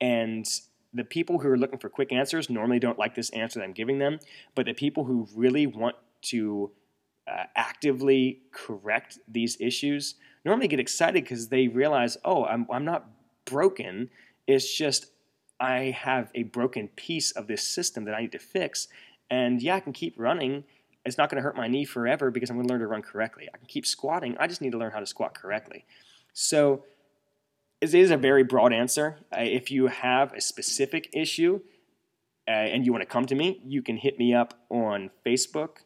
And 0.00 0.46
the 0.92 1.04
people 1.04 1.38
who 1.38 1.48
are 1.48 1.56
looking 1.56 1.78
for 1.78 1.88
quick 1.88 2.12
answers 2.12 2.50
normally 2.50 2.78
don't 2.78 2.98
like 2.98 3.14
this 3.14 3.30
answer 3.30 3.60
that 3.60 3.64
I'm 3.64 3.72
giving 3.72 3.98
them, 3.98 4.18
but 4.54 4.66
the 4.66 4.74
people 4.74 5.04
who 5.04 5.28
really 5.34 5.66
want 5.66 5.96
to 6.22 6.70
uh, 7.26 7.44
actively 7.54 8.42
correct 8.52 9.18
these 9.28 9.56
issues 9.60 10.16
normally 10.44 10.68
get 10.68 10.80
excited 10.80 11.22
because 11.22 11.48
they 11.48 11.68
realize, 11.68 12.16
oh, 12.24 12.44
I'm, 12.44 12.66
I'm 12.70 12.84
not 12.84 13.06
broken. 13.44 14.10
It's 14.46 14.76
just 14.76 15.06
I 15.62 15.96
have 15.96 16.32
a 16.34 16.42
broken 16.42 16.88
piece 16.88 17.30
of 17.30 17.46
this 17.46 17.64
system 17.64 18.04
that 18.06 18.14
I 18.14 18.22
need 18.22 18.32
to 18.32 18.40
fix. 18.40 18.88
And 19.30 19.62
yeah, 19.62 19.76
I 19.76 19.80
can 19.80 19.92
keep 19.92 20.18
running. 20.18 20.64
It's 21.06 21.16
not 21.16 21.30
going 21.30 21.36
to 21.36 21.42
hurt 21.42 21.56
my 21.56 21.68
knee 21.68 21.84
forever 21.84 22.32
because 22.32 22.50
I'm 22.50 22.56
going 22.56 22.66
to 22.66 22.72
learn 22.72 22.80
to 22.80 22.88
run 22.88 23.02
correctly. 23.02 23.48
I 23.54 23.58
can 23.58 23.68
keep 23.68 23.86
squatting. 23.86 24.36
I 24.38 24.48
just 24.48 24.60
need 24.60 24.72
to 24.72 24.78
learn 24.78 24.90
how 24.90 24.98
to 24.98 25.06
squat 25.06 25.34
correctly. 25.34 25.84
So 26.32 26.82
it 27.80 27.94
is 27.94 28.10
a 28.10 28.16
very 28.16 28.42
broad 28.42 28.72
answer. 28.72 29.18
If 29.30 29.70
you 29.70 29.86
have 29.86 30.32
a 30.32 30.40
specific 30.40 31.08
issue 31.12 31.60
uh, 32.48 32.50
and 32.50 32.84
you 32.84 32.90
want 32.90 33.02
to 33.02 33.08
come 33.08 33.26
to 33.26 33.34
me, 33.36 33.60
you 33.64 33.82
can 33.82 33.96
hit 33.96 34.18
me 34.18 34.34
up 34.34 34.54
on 34.68 35.10
Facebook 35.24 35.78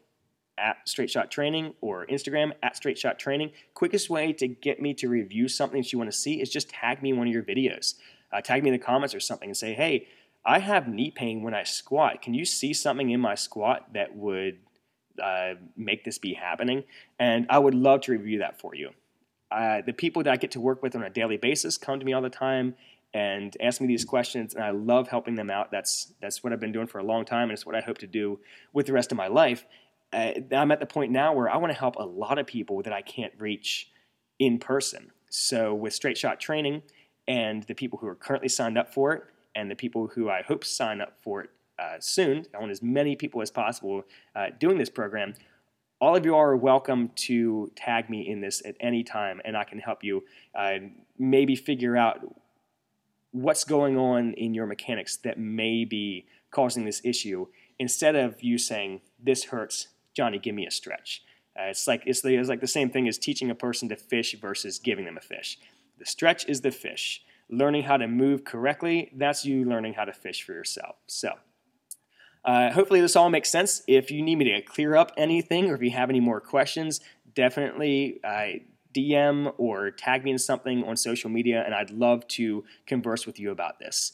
at 0.56 0.88
Straight 0.88 1.10
Shot 1.10 1.30
Training 1.30 1.74
or 1.82 2.06
Instagram 2.06 2.52
at 2.62 2.76
Straight 2.76 2.96
Shot 2.96 3.18
Training. 3.18 3.50
Quickest 3.74 4.08
way 4.08 4.32
to 4.32 4.48
get 4.48 4.80
me 4.80 4.94
to 4.94 5.08
review 5.08 5.48
something 5.48 5.82
that 5.82 5.92
you 5.92 5.98
want 5.98 6.10
to 6.10 6.16
see 6.16 6.40
is 6.40 6.48
just 6.48 6.70
tag 6.70 7.02
me 7.02 7.10
in 7.10 7.18
one 7.18 7.26
of 7.26 7.32
your 7.34 7.42
videos 7.42 7.96
uh, 8.36 8.40
tag 8.40 8.62
me 8.62 8.68
in 8.68 8.72
the 8.72 8.78
comments 8.78 9.14
or 9.14 9.20
something 9.20 9.48
and 9.48 9.56
say, 9.56 9.72
hey, 9.72 10.06
I 10.44 10.58
have 10.58 10.88
knee 10.88 11.10
pain 11.10 11.42
when 11.42 11.54
I 11.54 11.64
squat. 11.64 12.22
Can 12.22 12.34
you 12.34 12.44
see 12.44 12.72
something 12.72 13.10
in 13.10 13.20
my 13.20 13.34
squat 13.34 13.92
that 13.94 14.14
would 14.14 14.58
uh, 15.22 15.54
make 15.76 16.04
this 16.04 16.18
be 16.18 16.34
happening? 16.34 16.84
And 17.18 17.46
I 17.48 17.58
would 17.58 17.74
love 17.74 18.02
to 18.02 18.12
review 18.12 18.38
that 18.40 18.60
for 18.60 18.74
you. 18.74 18.90
Uh, 19.50 19.80
the 19.84 19.92
people 19.92 20.22
that 20.22 20.32
I 20.32 20.36
get 20.36 20.50
to 20.52 20.60
work 20.60 20.82
with 20.82 20.94
on 20.94 21.02
a 21.02 21.10
daily 21.10 21.36
basis 21.36 21.78
come 21.78 21.98
to 21.98 22.04
me 22.04 22.12
all 22.12 22.22
the 22.22 22.28
time 22.28 22.74
and 23.14 23.56
ask 23.60 23.80
me 23.80 23.86
these 23.86 24.04
questions, 24.04 24.54
and 24.54 24.62
I 24.62 24.70
love 24.70 25.08
helping 25.08 25.36
them 25.36 25.48
out. 25.48 25.70
That's 25.70 26.12
that's 26.20 26.44
what 26.44 26.52
I've 26.52 26.60
been 26.60 26.72
doing 26.72 26.88
for 26.88 26.98
a 26.98 27.04
long 27.04 27.24
time, 27.24 27.44
and 27.44 27.52
it's 27.52 27.64
what 27.64 27.74
I 27.74 27.80
hope 27.80 27.98
to 27.98 28.06
do 28.06 28.40
with 28.72 28.86
the 28.86 28.92
rest 28.92 29.12
of 29.12 29.16
my 29.16 29.28
life. 29.28 29.64
Uh, 30.12 30.32
I'm 30.52 30.70
at 30.72 30.80
the 30.80 30.86
point 30.86 31.12
now 31.12 31.32
where 31.32 31.48
I 31.48 31.56
want 31.56 31.72
to 31.72 31.78
help 31.78 31.96
a 31.96 32.04
lot 32.04 32.38
of 32.38 32.46
people 32.46 32.82
that 32.82 32.92
I 32.92 33.02
can't 33.02 33.32
reach 33.38 33.90
in 34.38 34.58
person. 34.58 35.12
So 35.30 35.74
with 35.74 35.94
Straight 35.94 36.18
Shot 36.18 36.40
Training, 36.40 36.82
and 37.28 37.62
the 37.64 37.74
people 37.74 37.98
who 37.98 38.06
are 38.06 38.14
currently 38.14 38.48
signed 38.48 38.78
up 38.78 38.92
for 38.92 39.12
it 39.12 39.24
and 39.54 39.70
the 39.70 39.74
people 39.74 40.08
who 40.08 40.28
I 40.28 40.42
hope 40.42 40.64
sign 40.64 41.00
up 41.00 41.14
for 41.22 41.42
it 41.42 41.50
uh, 41.78 41.96
soon. 41.98 42.46
I 42.54 42.58
want 42.58 42.70
as 42.70 42.82
many 42.82 43.16
people 43.16 43.42
as 43.42 43.50
possible 43.50 44.04
uh, 44.34 44.46
doing 44.58 44.78
this 44.78 44.90
program. 44.90 45.34
All 46.00 46.14
of 46.14 46.24
you 46.24 46.36
are 46.36 46.54
welcome 46.56 47.10
to 47.16 47.72
tag 47.74 48.10
me 48.10 48.28
in 48.28 48.42
this 48.42 48.62
at 48.66 48.76
any 48.80 49.02
time, 49.02 49.40
and 49.44 49.56
I 49.56 49.64
can 49.64 49.78
help 49.78 50.04
you 50.04 50.24
uh, 50.54 50.74
maybe 51.18 51.56
figure 51.56 51.96
out 51.96 52.20
what's 53.30 53.64
going 53.64 53.96
on 53.96 54.34
in 54.34 54.52
your 54.54 54.66
mechanics 54.66 55.16
that 55.18 55.38
may 55.38 55.84
be 55.84 56.26
causing 56.50 56.84
this 56.84 57.00
issue. 57.02 57.46
Instead 57.78 58.14
of 58.14 58.42
you 58.42 58.58
saying, 58.58 59.00
"This 59.18 59.44
hurts, 59.44 59.88
Johnny, 60.14 60.38
give 60.38 60.54
me 60.54 60.66
a 60.66 60.70
stretch." 60.70 61.22
Uh, 61.58 61.64
it's 61.64 61.86
like 61.86 62.02
it's, 62.04 62.20
the, 62.20 62.36
it's 62.36 62.50
like 62.50 62.60
the 62.60 62.66
same 62.66 62.90
thing 62.90 63.08
as 63.08 63.16
teaching 63.16 63.50
a 63.50 63.54
person 63.54 63.88
to 63.88 63.96
fish 63.96 64.38
versus 64.38 64.78
giving 64.78 65.06
them 65.06 65.16
a 65.16 65.22
fish. 65.22 65.58
The 65.98 66.06
stretch 66.06 66.46
is 66.48 66.60
the 66.60 66.70
fish. 66.70 67.22
Learning 67.48 67.84
how 67.84 67.96
to 67.96 68.08
move 68.08 68.44
correctly, 68.44 69.12
that's 69.14 69.44
you 69.44 69.64
learning 69.64 69.94
how 69.94 70.04
to 70.04 70.12
fish 70.12 70.42
for 70.42 70.52
yourself. 70.52 70.96
So, 71.06 71.34
uh, 72.44 72.72
hopefully, 72.72 73.00
this 73.00 73.16
all 73.16 73.30
makes 73.30 73.50
sense. 73.50 73.82
If 73.86 74.10
you 74.10 74.22
need 74.22 74.36
me 74.36 74.44
to 74.52 74.62
clear 74.62 74.96
up 74.96 75.12
anything 75.16 75.70
or 75.70 75.74
if 75.74 75.82
you 75.82 75.90
have 75.90 76.10
any 76.10 76.20
more 76.20 76.40
questions, 76.40 77.00
definitely 77.34 78.20
uh, 78.24 78.60
DM 78.96 79.52
or 79.58 79.90
tag 79.90 80.24
me 80.24 80.32
in 80.32 80.38
something 80.38 80.82
on 80.84 80.96
social 80.96 81.28
media, 81.30 81.62
and 81.64 81.74
I'd 81.74 81.90
love 81.90 82.26
to 82.28 82.64
converse 82.86 83.26
with 83.26 83.38
you 83.38 83.50
about 83.50 83.78
this. 83.78 84.12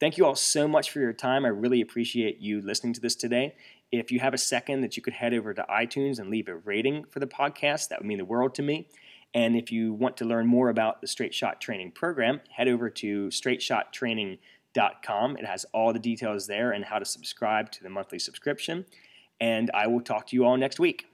Thank 0.00 0.18
you 0.18 0.26
all 0.26 0.34
so 0.34 0.66
much 0.66 0.90
for 0.90 1.00
your 1.00 1.12
time. 1.12 1.44
I 1.44 1.48
really 1.48 1.80
appreciate 1.80 2.40
you 2.40 2.60
listening 2.60 2.92
to 2.94 3.00
this 3.00 3.14
today. 3.14 3.54
If 3.90 4.10
you 4.10 4.20
have 4.20 4.34
a 4.34 4.38
second 4.38 4.80
that 4.80 4.96
you 4.96 5.02
could 5.02 5.12
head 5.12 5.34
over 5.34 5.52
to 5.54 5.64
iTunes 5.70 6.18
and 6.18 6.30
leave 6.30 6.48
a 6.48 6.56
rating 6.56 7.04
for 7.04 7.20
the 7.20 7.26
podcast, 7.26 7.88
that 7.88 8.00
would 8.00 8.06
mean 8.06 8.18
the 8.18 8.24
world 8.24 8.54
to 8.56 8.62
me. 8.62 8.88
And 9.34 9.56
if 9.56 9.72
you 9.72 9.94
want 9.94 10.16
to 10.18 10.24
learn 10.24 10.46
more 10.46 10.68
about 10.68 11.00
the 11.00 11.06
Straight 11.06 11.34
Shot 11.34 11.60
Training 11.60 11.92
program, 11.92 12.40
head 12.50 12.68
over 12.68 12.90
to 12.90 13.28
straightshottraining.com. 13.28 15.36
It 15.36 15.46
has 15.46 15.64
all 15.72 15.92
the 15.92 15.98
details 15.98 16.46
there 16.46 16.72
and 16.72 16.84
how 16.84 16.98
to 16.98 17.04
subscribe 17.04 17.70
to 17.72 17.82
the 17.82 17.90
monthly 17.90 18.18
subscription. 18.18 18.84
And 19.40 19.70
I 19.72 19.86
will 19.86 20.02
talk 20.02 20.26
to 20.28 20.36
you 20.36 20.44
all 20.44 20.56
next 20.56 20.78
week. 20.78 21.06